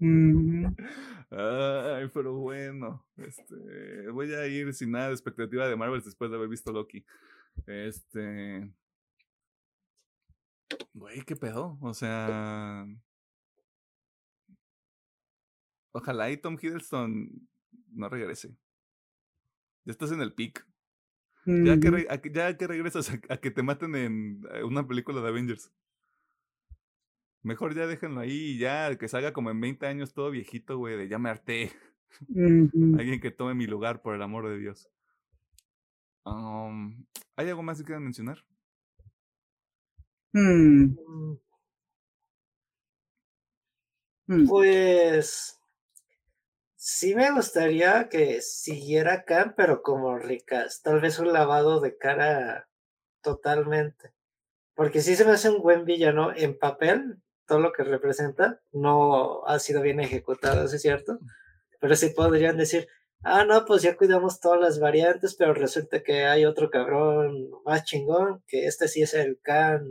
[1.30, 6.36] Ay, pero bueno, este, voy a ir sin nada de expectativa de Marvel después de
[6.36, 7.06] haber visto Loki.
[7.64, 8.68] Este,
[10.92, 12.88] güey, qué pedo, o sea,
[15.92, 17.48] Ojalá y Tom Hiddleston
[17.92, 18.48] no regrese.
[19.84, 20.67] Ya estás en el pic.
[21.48, 25.72] Ya que, ya que regresas a, que te maten en eh, una película de Avengers.
[27.42, 30.98] Mejor ya déjenlo ahí y ya, que salga como en 20 años todo viejito, güey,
[30.98, 31.72] de ya me harté.
[32.98, 34.90] Alguien que tome mi lugar, por el amor de Dios.
[36.26, 38.44] ¿Hay algo más que quieran mencionar?
[40.34, 40.94] Mm.
[44.26, 44.46] Mm.
[44.46, 45.57] Pues
[46.90, 52.66] sí me gustaría que siguiera acá, pero como ricas, tal vez un lavado de cara
[53.22, 54.14] totalmente.
[54.74, 59.46] Porque sí se me hace un buen villano en papel, todo lo que representa, no
[59.46, 61.18] ha sido bien ejecutado, es cierto,
[61.78, 62.88] pero sí podrían decir,
[63.22, 67.84] ah, no, pues ya cuidamos todas las variantes, pero resulta que hay otro cabrón más
[67.84, 69.86] chingón, que este sí es el Khan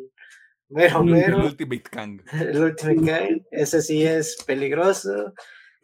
[0.69, 1.41] mero mero.
[1.41, 2.23] El Ultimate Kang.
[2.41, 5.35] El Ultimate Kang, ese sí es peligroso,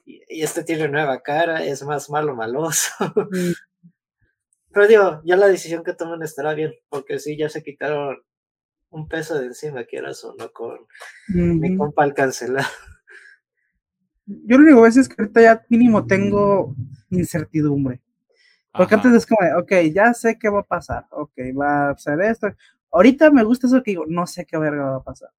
[0.06, 2.92] y, este tiene nueva cara, es más malo maloso.
[4.72, 8.18] pero digo, ya la decisión que tomen estará bien, porque sí, ya se quitaron
[8.90, 10.80] un peso de encima, quieras o no, con
[11.28, 12.66] mi compa al cancelar.
[14.26, 16.76] Yo lo único que es que ahorita ya mínimo tengo
[17.10, 18.02] incertidumbre.
[18.72, 22.20] Porque antes es como, ok, ya sé qué va a pasar, ok, va a ser
[22.22, 22.48] esto.
[22.92, 25.30] Ahorita me gusta eso que digo, no sé qué verga va a pasar.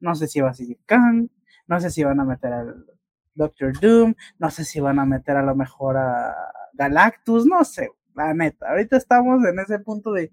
[0.00, 1.28] No sé si va a seguir Kang,
[1.66, 2.84] no sé si van a meter al
[3.34, 6.34] Doctor Doom, no sé si van a meter a lo mejor a
[6.72, 8.70] Galactus, no sé, la neta.
[8.70, 10.32] Ahorita estamos en ese punto de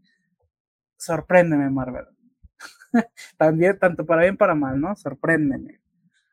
[0.97, 2.05] sorpréndeme, Marvel.
[3.37, 4.95] También, tanto para bien para mal, ¿no?
[4.95, 5.81] Sorpréndeme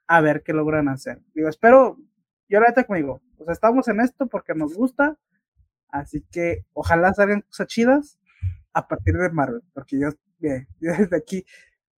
[0.09, 1.21] a ver qué logran hacer.
[1.35, 1.99] Digo, espero,
[2.49, 5.19] yo la neta conmigo, pues estamos en esto porque nos gusta,
[5.91, 8.19] así que ojalá salgan cosas chidas
[8.73, 10.09] a partir de Marvel, porque yo,
[10.39, 11.45] bien, desde aquí,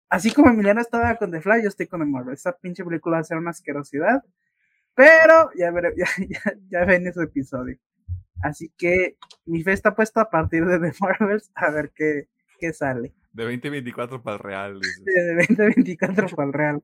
[0.10, 2.34] así como Emiliano estaba con The Fly, yo estoy con The Marvel.
[2.34, 4.24] Esta pinche película va a ser una asquerosidad,
[4.96, 7.78] pero ya, veré, ya, ya, ya ven ese episodio.
[8.42, 12.28] Así que mi fe está puesta a partir de The Marvel a ver qué,
[12.60, 13.14] qué sale.
[13.34, 14.80] De 2024 para el real.
[14.80, 16.84] De 2024 para el real.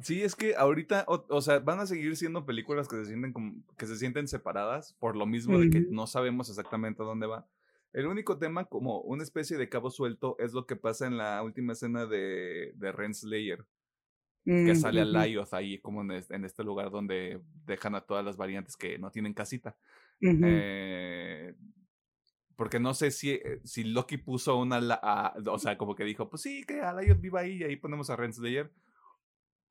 [0.00, 3.54] Sí, es que ahorita, o, sea, van a seguir siendo películas que se sienten como,
[3.78, 7.46] que se sienten separadas por lo mismo de que no sabemos exactamente a dónde va.
[7.94, 11.42] El único tema, como una especie de cabo suelto, es lo que pasa en la
[11.42, 13.64] última escena de, de Renslayer.
[14.44, 18.76] Que sale a Lyoth ahí, como en este, lugar donde dejan a todas las variantes
[18.76, 19.76] que no tienen casita.
[20.20, 21.54] eh,
[22.54, 24.80] porque no sé si, eh, si Loki puso una.
[25.46, 28.10] o sea, como que dijo, pues sí, que a Lyoth viva ahí y ahí ponemos
[28.10, 28.70] a Renslayer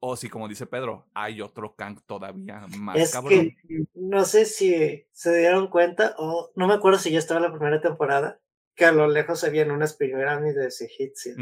[0.05, 3.55] o si, como dice Pedro, hay otro Kang todavía más es Que
[3.93, 7.79] no sé si se dieron cuenta, o no me acuerdo si ya estaba la primera
[7.79, 8.41] temporada,
[8.75, 11.37] que a lo lejos se habían unas pirámides egipcias.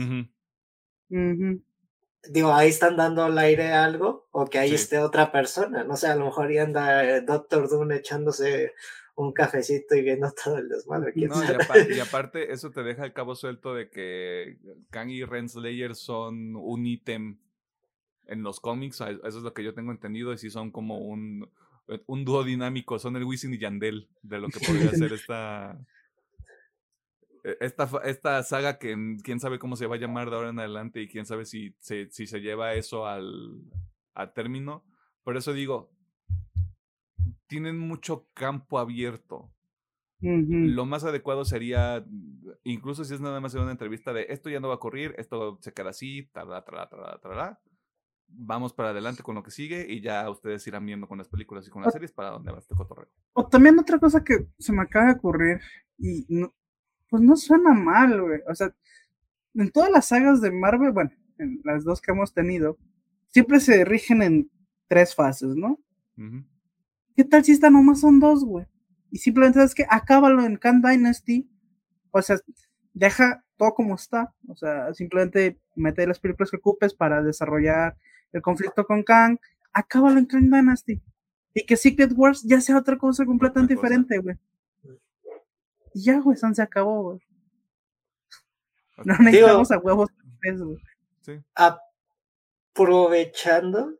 [2.29, 5.83] Digo, ahí están dando al aire algo, o que ahí esté otra persona.
[5.83, 8.73] No sé, a lo mejor ya anda eh, Doctor Doom echándose
[9.15, 11.13] un cafecito y viendo todo el desmadre.
[11.15, 14.57] No, y, aparte, eso te deja el cabo suelto de que
[14.89, 17.37] Kang y Renslayer son un ítem
[18.27, 21.49] en los cómics, eso es lo que yo tengo entendido, y sí son como un,
[21.87, 25.77] eh, un dúo dinámico, son el Wisin y Yandel de lo que podría ser esta,
[27.43, 31.01] esta, esta saga que quién sabe cómo se va a llamar de ahora en adelante
[31.01, 33.61] y quién sabe si, si, si se lleva eso al,
[34.13, 34.83] al término.
[35.23, 35.91] Por eso digo,
[37.47, 39.51] tienen mucho campo abierto.
[40.23, 42.05] Lo más adecuado sería,
[42.63, 45.15] incluso si es nada más en una entrevista de esto ya no va a ocurrir,
[45.17, 47.57] esto se queda así, tal, tal, tal, tal,
[48.27, 51.67] vamos para adelante con lo que sigue y ya ustedes irán viendo con las películas
[51.67, 53.09] y con las series para dónde va este cotorreo.
[53.33, 55.59] O también otra cosa que se me acaba de ocurrir
[55.97, 56.53] y no,
[57.11, 58.39] pues no suena mal, güey.
[58.47, 58.73] O sea,
[59.53, 62.77] en todas las sagas de Marvel, bueno, en las dos que hemos tenido,
[63.27, 64.49] siempre se rigen en
[64.87, 65.77] tres fases, ¿no?
[67.15, 68.65] ¿Qué tal si esta nomás son dos, güey?
[69.11, 71.49] Y simplemente sabes que acábalo en Khan Dynasty,
[72.11, 72.37] o sea,
[72.93, 77.97] deja todo como está, o sea, simplemente mete las películas que ocupes para desarrollar
[78.31, 79.37] el conflicto con Kang,
[79.73, 81.01] acábalo en Kang Dynasty.
[81.53, 84.37] Y que Secret Wars ya sea otra cosa completamente diferente, güey.
[85.93, 87.21] Y ya, güey, se acabó, güey.
[89.03, 90.09] No necesitamos a huevos,
[90.41, 90.77] güey.
[91.21, 91.41] Sí.
[92.73, 93.99] Aprovechando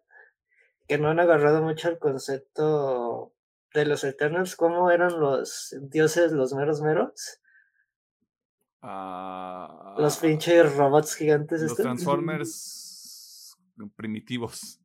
[0.88, 3.34] que no han agarrado mucho el concepto
[3.74, 7.40] de los Eternals, ¿cómo eran los dioses, los meros meros?
[8.82, 11.62] Ah, los pinches robots gigantes.
[11.62, 13.58] Los Transformers
[13.96, 14.80] primitivos.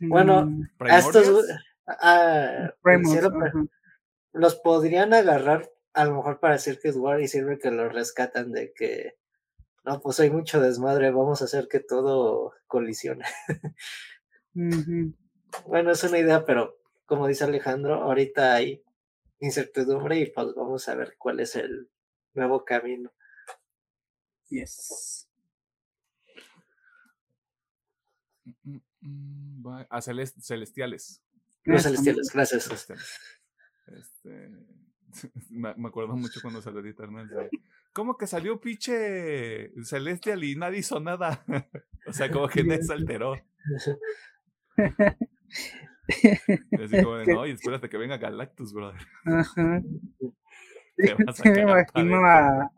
[0.00, 0.50] Bueno,
[0.86, 1.46] estos
[4.32, 7.92] los podrían agarrar a lo mejor para decir que es War y sirve que los
[7.92, 9.16] rescatan de que
[9.84, 13.24] no, pues hay mucho desmadre, vamos a hacer que todo colisione.
[15.66, 18.82] bueno, es una idea, pero como dice Alejandro, ahorita hay
[19.40, 21.90] incertidumbre y pues vamos a ver cuál es el
[22.34, 23.12] nuevo camino.
[24.50, 25.28] Yes.
[28.62, 31.22] Mm, mm, A Celest- Celestiales.
[31.64, 32.64] Los celestiales, gracias.
[32.64, 33.18] Celestiales.
[33.86, 34.50] Este,
[35.50, 37.30] me, me acuerdo mucho cuando salió de Eternals.
[37.30, 37.50] de,
[37.92, 41.44] ¿Cómo que salió pinche Celestial y nadie hizo nada?
[42.06, 43.34] o sea, como que nadie se alteró.
[46.82, 49.00] Así como de, no, y espérate que venga Galactus, brother.
[49.24, 49.82] Ajá.
[51.34, 52.70] Sí, me imagino a.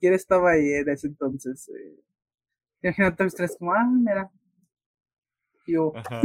[0.00, 1.68] ¿Quién estaba ahí en ese entonces?
[1.68, 2.00] Eh,
[2.82, 4.30] Imagínate a tres como, ah, mira.
[5.66, 6.22] Yo, Ajá.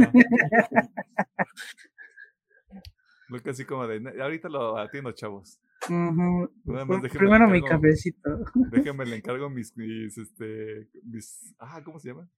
[3.42, 5.58] Que así como de, "Ne- ahorita lo atiendo, chavos.
[5.88, 8.30] Nada más primero mi cafecito.
[8.70, 12.28] Déjenme le encargo mis, mis, este, mis, ah, ¿cómo se llama?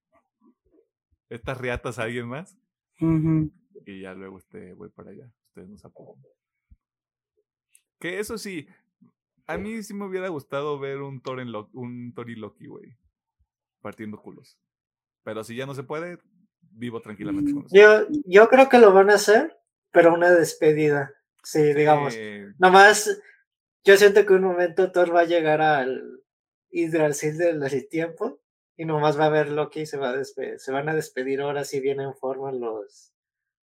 [1.28, 2.56] Estas riatas a alguien más.
[3.84, 5.30] Y ya luego este, voy para allá.
[5.48, 6.22] Ustedes nos apoyan.
[7.98, 8.66] Que eso sí,
[9.46, 12.66] a mí sí me hubiera gustado ver un Thor en Lo- un Thor y Loki,
[12.66, 12.96] güey.
[13.80, 14.58] Partiendo culos.
[15.24, 16.18] Pero si ya no se puede,
[16.72, 17.74] vivo tranquilamente con eso.
[17.74, 19.55] Yo, yo creo que lo van a hacer,
[19.96, 21.14] pero una despedida.
[21.42, 22.12] Sí, digamos.
[22.14, 23.18] Eh, Nomás,
[23.82, 26.20] yo siento que un momento Thor va a llegar al
[26.70, 28.38] Yggdrasil del tiempo
[28.76, 31.40] y nomás va a ver Loki y se, va a despe- se van a despedir
[31.40, 33.14] ahora si bien en forma los,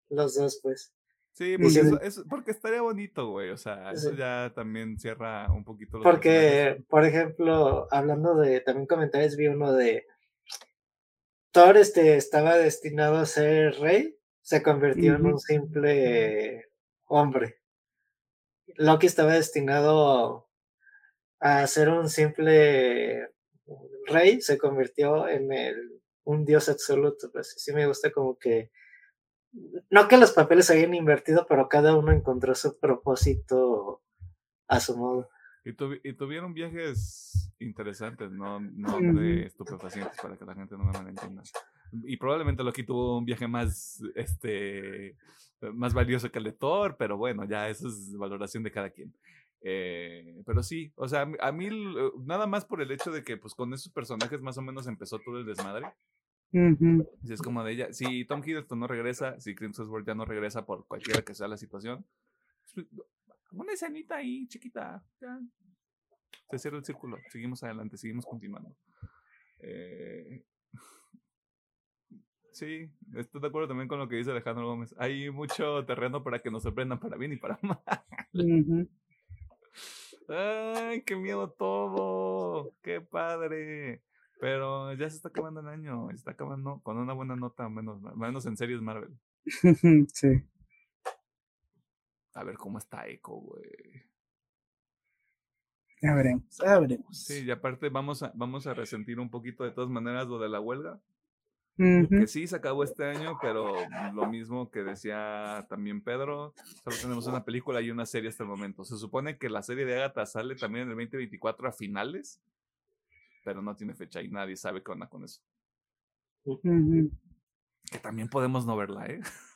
[0.10, 0.96] los dos, pues.
[1.34, 3.52] sí, porque, eso, eso- porque estaría bonito, güey.
[3.52, 6.04] O sea, eso ya también cierra un poquito los.
[6.04, 10.08] Porque, por ejemplo, hablando de también comentarios, vi uno de
[11.52, 16.70] Thor este, estaba destinado a ser rey, se convirtió en un simple
[17.06, 17.62] hombre.
[18.78, 20.48] Loki estaba destinado
[21.40, 23.28] a ser un simple
[24.06, 27.32] rey, se convirtió en el, un dios absoluto.
[27.32, 28.72] Pues sí me gusta como que,
[29.90, 34.04] no que los papeles se hayan invertido, pero cada uno encontró su propósito
[34.68, 35.28] a su modo.
[35.64, 40.84] Y, tuvi- y tuvieron viajes interesantes, no, no de estupefacientes para que la gente no
[40.84, 41.42] me malentienda.
[42.06, 45.16] Y probablemente Loki tuvo un viaje más, este,
[45.74, 49.14] más valioso que el de Thor, pero bueno, ya eso es valoración de cada quien.
[49.62, 51.70] Eh, pero sí, o sea, a mí-
[52.26, 55.18] nada más por el hecho de que pues con esos personajes más o menos empezó
[55.20, 55.88] todo el desmadre.
[56.54, 57.10] Ujú.
[57.24, 60.24] Si es como de ella, si Tom Hiddleston no regresa, si Chris Hemsworth ya no
[60.26, 62.06] regresa por cualquiera que sea la situación,
[62.74, 62.86] pues,
[63.52, 65.40] una escenita ahí chiquita, ya.
[66.52, 68.76] Se cierra el círculo, seguimos adelante, seguimos continuando.
[69.60, 70.44] Eh,
[72.56, 74.96] sí, estoy de acuerdo también con lo que dice Alejandro Gómez.
[74.98, 77.80] Hay mucho terreno para que nos sorprendan para bien y para mal.
[80.28, 82.74] ¡Ay, qué miedo todo!
[82.82, 84.02] ¡Qué padre!
[84.40, 88.02] Pero ya se está acabando el año, se está acabando con una buena nota, menos,
[88.16, 89.18] menos en series Marvel.
[90.14, 90.44] Sí.
[92.34, 93.64] A ver cómo está Echo, güey.
[96.02, 97.18] Ya veremos, ya veremos.
[97.18, 100.50] Sí, y aparte vamos a, vamos a resentir un poquito de todas maneras lo de
[100.50, 101.00] la huelga.
[101.78, 103.76] Que sí se acabó este año, pero
[104.14, 106.54] lo mismo que decía también Pedro,
[106.84, 108.86] solo tenemos una película y una serie hasta el momento.
[108.86, 112.42] Se supone que la serie de Agatha sale también en el 2024 a finales,
[113.44, 115.42] pero no tiene fecha y nadie sabe qué onda con eso.
[117.92, 119.22] Que también podemos no verla, ¿eh?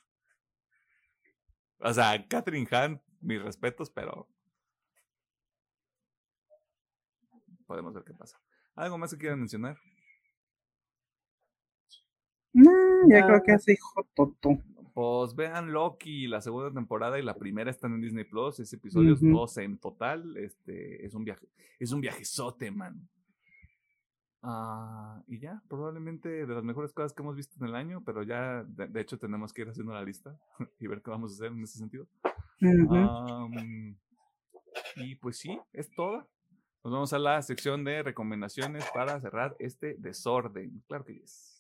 [1.82, 4.28] O sea, Catherine Hahn, mis respetos, pero
[7.66, 8.38] podemos ver qué pasa.
[8.76, 9.78] ¿Algo más que quieran mencionar?
[12.54, 12.72] No,
[13.10, 13.28] ya Ah.
[13.28, 14.36] creo que dijo todo.
[14.94, 19.22] Pues vean Loki, la segunda temporada y la primera están en Disney Plus, es episodios
[19.22, 19.32] Ujú.
[19.32, 21.48] 12 en total, este, es un viaje,
[21.80, 23.08] es un viajezote, man.
[24.42, 28.24] Ah, y ya, probablemente de las mejores cosas que hemos visto en el año, pero
[28.24, 30.38] ya, de, de hecho, tenemos que ir haciendo la lista
[30.80, 32.08] y ver qué vamos a hacer en ese sentido.
[34.96, 36.28] Y pues sí, es toda.
[36.84, 40.84] Nos vamos a la sección de recomendaciones para cerrar este desorden.
[40.88, 41.59] Claro que es.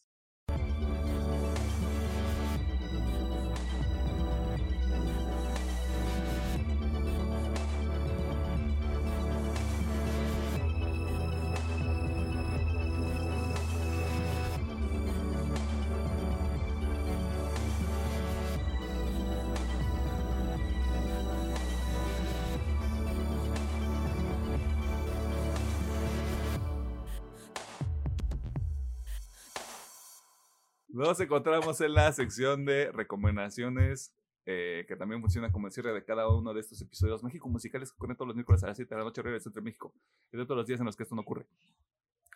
[30.99, 34.13] Nos encontramos en la sección de recomendaciones,
[34.45, 37.93] eh, que también funciona como el cierre de cada uno de estos episodios México musicales
[37.93, 39.93] que conecto los miércoles a las 7 de la noche, regreso entre México,
[40.29, 41.45] y de todos los días en los que esto no ocurre.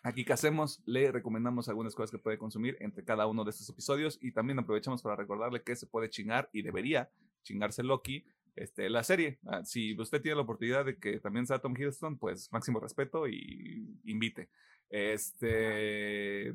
[0.02, 3.68] Aquí que hacemos, le recomendamos algunas cosas que puede consumir entre cada uno de estos
[3.68, 7.10] episodios y también aprovechamos para recordarle que se puede chingar y debería
[7.42, 8.24] chingarse Loki,
[8.56, 9.40] este, la serie.
[9.44, 13.28] Ah, si usted tiene la oportunidad de que también sea Tom Hiddleston, pues máximo respeto
[13.28, 14.48] y invite.
[14.88, 16.54] Este,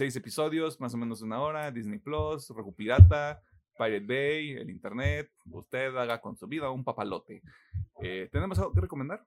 [0.00, 3.42] seis episodios, más o menos una hora, Disney Plus, Roku Pirata,
[3.76, 5.30] Pirate Bay, el Internet.
[5.50, 7.42] Usted haga con su vida un papalote.
[8.00, 9.26] Eh, ¿Tenemos algo que recomendar?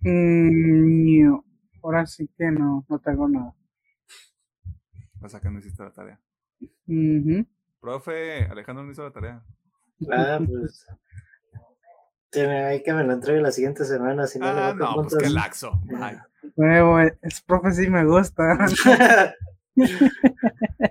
[0.00, 1.44] Mm, no.
[1.82, 3.54] Ahora sí que no, no tengo nada.
[5.26, 6.18] Sea que no hiciste la tarea.
[7.78, 9.44] Profe, Alejandro no hizo la tarea.
[10.10, 10.86] Ah, pues.
[12.30, 15.02] Tiene ahí que me lo entregue la siguiente semana, si no, Ah, voy a no,
[15.02, 15.78] pues qué laxo.
[16.54, 18.56] Huevo, es profe sí me gusta.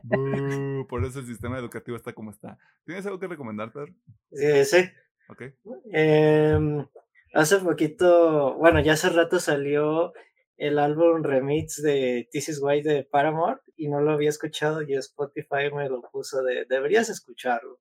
[0.03, 2.57] Bú, por eso el sistema educativo está como está.
[2.85, 3.93] ¿Tienes algo que recomendar, Pedro?
[4.31, 4.85] sí, sí.
[5.27, 5.43] Ok.
[5.91, 6.85] Em,
[7.33, 10.13] hace poquito, bueno, ya hace rato salió
[10.57, 14.93] el álbum remix de This Is Why de Paramore y no lo había escuchado y
[14.93, 17.79] Spotify me lo puso de deberías escucharlo.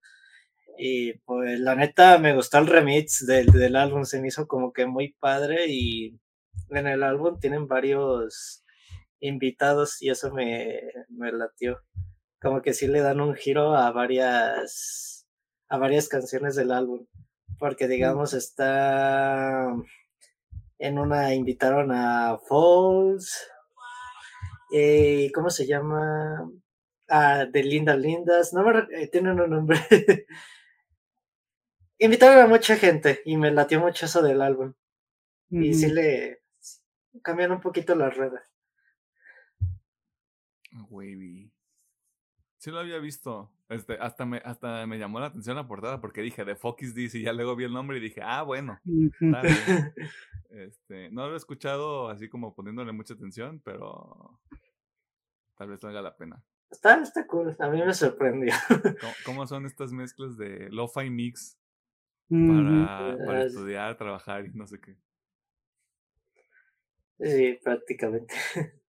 [0.77, 4.73] Y pues la neta me gustó el remix del, del álbum, se me hizo como
[4.73, 6.19] que muy padre y
[6.71, 8.64] en el álbum tienen varios
[9.29, 11.81] invitados y eso me, me latió.
[12.41, 15.27] Como que sí le dan un giro a varias
[15.69, 17.07] a varias canciones del álbum
[17.59, 19.75] porque digamos está
[20.79, 23.49] en una invitaron a Falls
[24.71, 26.51] y cómo se llama
[27.09, 29.79] ah, de Linda Lindas no me eh, tienen un nombre.
[31.99, 34.75] Invitaron a mucha gente y me latió mucho eso del álbum.
[35.49, 36.43] Y sí le
[37.23, 38.45] cambian un poquito la rueda
[40.83, 41.53] Wavy.
[42.59, 43.51] Sí lo había visto.
[43.69, 46.95] Este, hasta me, hasta me llamó la atención la portada porque dije The Fuck is
[46.95, 49.11] this y ya luego vi el nombre y dije, ah, bueno, Ujú.
[49.21, 49.95] está bien.
[50.51, 54.39] Este, no lo he escuchado así como poniéndole mucha atención, pero
[55.57, 56.45] tal vez valga la pena.
[56.71, 58.53] está, está cool a mí me sorprendió
[59.01, 61.59] ¿Cómo, cómo son estas mezclas de lo-fi mix
[62.31, 64.97] para Ah, estudiar, trabajar y no sé qué?
[67.19, 68.35] sí prácticamente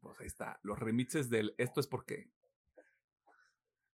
[0.00, 2.30] Pues ahí está, los remixes del Esto es por qué.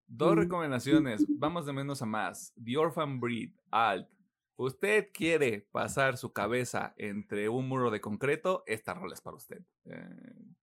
[0.07, 2.55] Dos recomendaciones, vamos de menos a más.
[2.63, 4.09] The Orphan Breed, Alt.
[4.57, 9.63] Usted quiere pasar su cabeza entre un muro de concreto, esta rola es para usted.
[9.85, 10.55] Eh,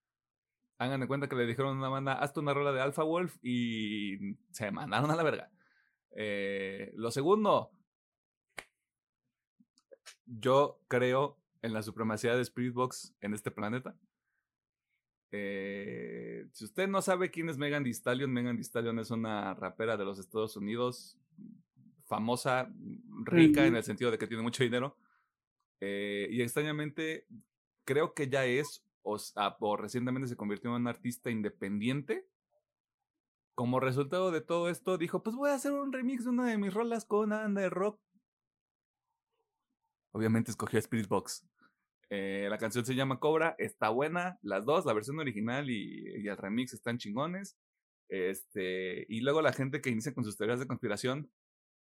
[0.80, 3.38] hagan de cuenta que le dijeron a una banda, hazte una rola de Alpha Wolf
[3.42, 5.52] y se mandaron a la verga.
[6.12, 7.72] Eh, lo segundo,
[10.26, 13.96] yo creo en la supremacía de Spirit Box en este planeta.
[15.32, 19.54] Eh, si usted no sabe quién es Megan Thee Stallion, Megan Thee Stallion es una
[19.54, 21.18] rapera de los Estados Unidos,
[22.06, 22.72] famosa,
[23.24, 24.98] rica en el sentido de que tiene mucho dinero.
[25.82, 27.28] Eh, y extrañamente,
[27.84, 32.28] creo que ya es, o, ah, o recientemente se convirtió en un artista independiente.
[33.56, 36.58] Como resultado de todo esto, dijo: Pues voy a hacer un remix de una de
[36.58, 38.00] mis rolas con una banda de rock.
[40.12, 41.46] Obviamente escogió Spirit Box.
[42.10, 46.28] Eh, la canción se llama Cobra, está buena, las dos, la versión original y, y
[46.28, 47.58] el remix están chingones.
[48.10, 51.32] Este, y luego la gente que inicia con sus teorías de conspiración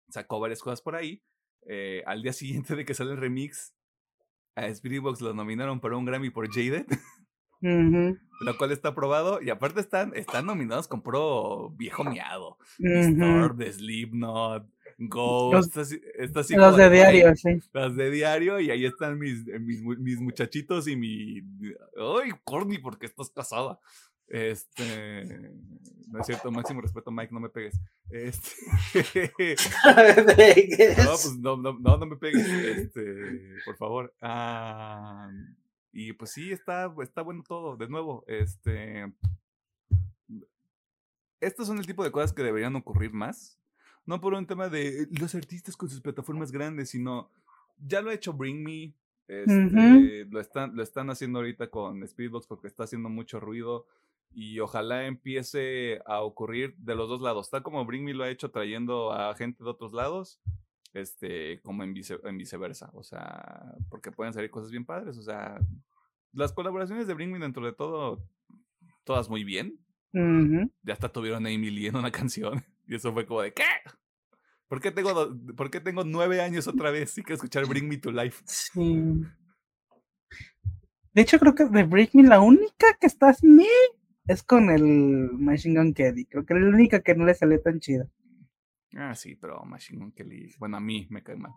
[0.10, 1.24] sacó varias cosas por ahí.
[1.68, 3.74] Eh, al día siguiente de que sale el remix,
[4.56, 6.86] a Spirit Box lo nominaron para un Grammy por Jaded,
[7.62, 9.42] lo cual está aprobado.
[9.42, 12.58] Y aparte están, están nominados con pro viejo miado.
[12.80, 12.90] Ujú.
[12.90, 14.68] Disturbed, Slipknot,
[15.08, 17.60] Ghost, Los- está así- está así Los de diario, sí.
[17.74, 21.40] las de diario y ahí están mis, mis, mis muchachitos y mi...
[21.98, 23.80] ¡Ay, Corny, porque estás casada!
[24.28, 25.52] Este...
[26.08, 27.80] No es cierto, máximo respeto, Mike, no me pegues.
[28.10, 28.52] Este...
[30.98, 34.14] no, pues no, no, no, no me pegues, este, por favor.
[34.22, 35.30] Ah,
[35.94, 39.12] y pues sí, está, está bueno todo, de nuevo, este...
[41.40, 43.58] Estos son el tipo de cosas que deberían ocurrir más.
[44.06, 47.30] No por un tema de los artistas con sus plataformas grandes, sino
[47.78, 48.94] ya lo ha hecho Bring Me.
[49.28, 53.86] este, lo, están, lo están haciendo ahorita con Speedbox porque está haciendo mucho ruido.
[54.34, 57.50] Y ojalá empiece a ocurrir de los dos lados.
[57.50, 60.40] Tal como Bring Me lo ha hecho trayendo a gente de otros lados,
[60.94, 62.90] este, como en, vice- en viceversa.
[62.94, 65.18] O sea, porque pueden salir cosas bien padres.
[65.18, 65.60] O sea,
[66.34, 68.24] las colaboraciones de Bring Me dentro de todo,
[69.04, 69.78] todas muy bien
[70.84, 72.64] ya hasta tuvieron a Emily en una canción.
[72.88, 73.64] Y eso fue como de, ¿qué?
[74.68, 77.12] ¿Por qué tengo, ¿por qué tengo nueve años otra vez?
[77.12, 78.42] Sí que escuchar Bring Me to Life.
[78.46, 79.22] Sí.
[81.14, 83.68] De hecho, creo que de Break Me la única que está así
[84.28, 86.26] es con el Machine Gun Kelly.
[86.26, 88.08] Creo que es la única que no le sale tan chida.
[88.96, 91.54] Ah, sí, pero Machine Gun Kelly, bueno, a mí me cae mal.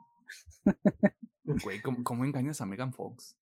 [1.44, 3.36] Güey, ¿cómo, cómo engañas a Megan Fox?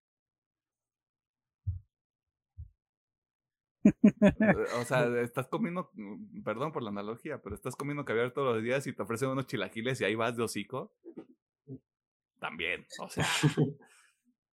[4.80, 8.64] O sea, estás comiendo, mm, perdón por la analogía, pero estás comiendo caviar todos los
[8.64, 10.94] días y te ofrecen unos chilaquiles y ahí vas de hocico.
[12.40, 13.26] También, o sea,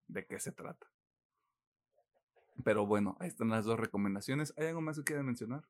[0.08, 0.88] ¿de qué se trata?
[2.64, 4.54] Pero bueno, ahí están las dos recomendaciones.
[4.58, 5.64] ¿Hay algo más que quieran mencionar?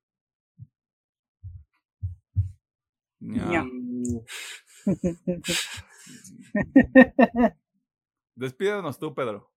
[3.20, 3.66] Ña.
[8.36, 9.50] Despídanos tú, Pedro.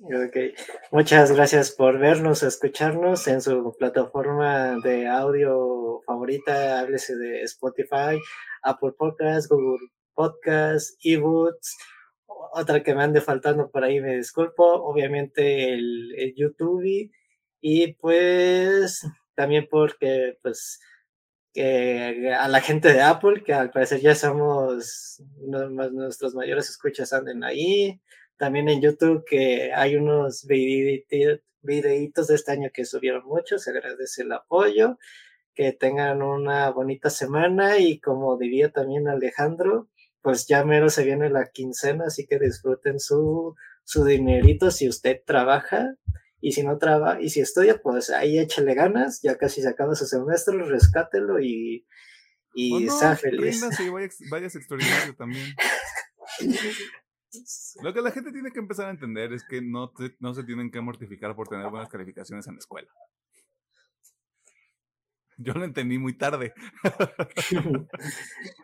[0.00, 0.36] Ok.
[0.92, 8.16] Muchas gracias por vernos, escucharnos en su plataforma de audio favorita, háblese de Spotify,
[8.62, 11.76] Apple Podcasts, Google Podcasts, eBooks,
[12.52, 17.10] otra que me ande faltando por ahí, me disculpo, obviamente el, YouTube
[17.60, 19.04] y pues
[19.34, 20.78] también porque pues
[21.56, 25.20] a la gente de Apple, que al parecer ya somos
[25.90, 28.00] nuestros mayores escuchas anden ahí,
[28.38, 34.22] también en YouTube que hay unos videitos de este año que subieron mucho, se agradece
[34.22, 34.98] el apoyo,
[35.54, 39.88] que tengan una bonita semana y como diría también Alejandro,
[40.22, 45.20] pues ya mero se viene la quincena, así que disfruten su, su dinerito si usted
[45.26, 45.96] trabaja
[46.40, 49.96] y si no trabaja y si estudia, pues ahí échale ganas, ya casi se acaba
[49.96, 51.84] su semestre, rescátelo y,
[52.54, 53.60] y O no, sea feliz.
[53.80, 55.44] y vayas extraordinario también.
[57.82, 60.44] Lo que la gente tiene que empezar a entender es que no, te- no se
[60.44, 62.88] tienen que mortificar por tener buenas calificaciones en la escuela.
[65.40, 66.52] Yo lo entendí muy tarde.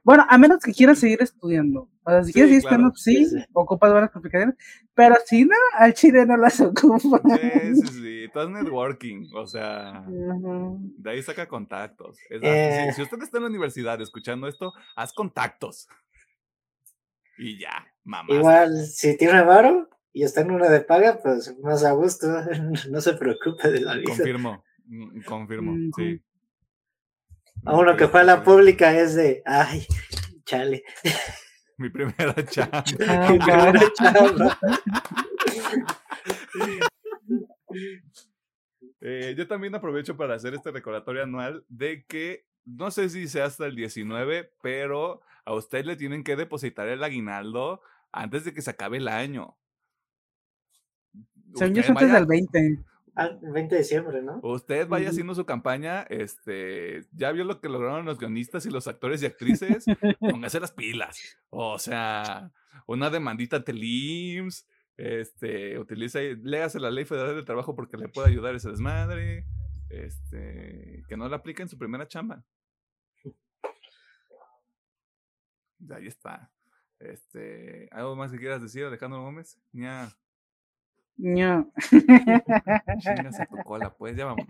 [0.03, 1.89] Bueno, a menos que quieras seguir estudiando.
[2.03, 2.89] O sea, si Sí, quieres seguir claro.
[2.89, 3.47] estudiando, sí, Sí, sí.
[3.55, 4.57] ocupas buenas calificaciones.
[4.93, 7.23] Pero si no, al chile no las ocupas.
[7.41, 8.29] Sí, sí, sí.
[8.33, 9.29] Todo es networking.
[9.35, 12.19] O sea, de ahí saca contactos.
[12.29, 12.87] Es- Eh.
[12.91, 15.87] si, si usted está en la universidad escuchando esto, haz contactos.
[17.39, 18.33] Y ya, mamá.
[18.35, 22.27] Igual, si tiene varo y está en una de paga, pues más a gusto,
[22.91, 24.07] no se preocupe de la vida.
[24.15, 24.65] Confirmo.
[24.87, 26.21] mm, Confirmo, sí.
[27.65, 29.87] A uno que fue a la pública es de, ay,
[30.45, 30.85] chale.
[31.79, 32.85] Mi primera chamba.
[33.09, 33.73] Ah, Mi caray.
[33.73, 34.59] primera chamba.
[39.01, 43.47] Eh, yo también aprovecho para hacer este recordatorio anual de que no sé si sea
[43.47, 47.83] hasta el 19, pero a usted le tienen que depositar el aguinaldo
[48.15, 49.57] antes de que se acabe el año.
[51.55, 52.85] Según yo, antes vaya- del 20.
[53.17, 54.41] Ah, 20 de diciembre, ¿no?
[54.43, 58.89] Usted vaya haciendo su campaña, este, ya vio lo que lograron los guionistas y los
[58.89, 59.85] actores y actrices,
[60.19, 61.21] póngase las pilas.
[61.51, 62.51] O sea,
[62.89, 64.67] una demandita ante el IMSS,
[64.97, 69.47] este, utiliza, léase la ley federal del trabajo porque le puede ayudar ese desmadre,
[69.91, 72.43] este, que no la aplique en su primera chamba.
[75.95, 76.51] Ahí está.
[77.05, 79.59] Este, ¿algo más que quieras decir, Alejandro Gómez?
[79.73, 80.13] Ya,
[81.17, 81.71] No.
[82.99, 84.45] chingas a tu cola, pues, ya vamos.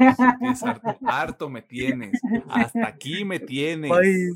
[0.62, 2.20] Harto, harto me tienes.
[2.48, 3.92] Hasta aquí me tienes.
[3.92, 4.28] Ay,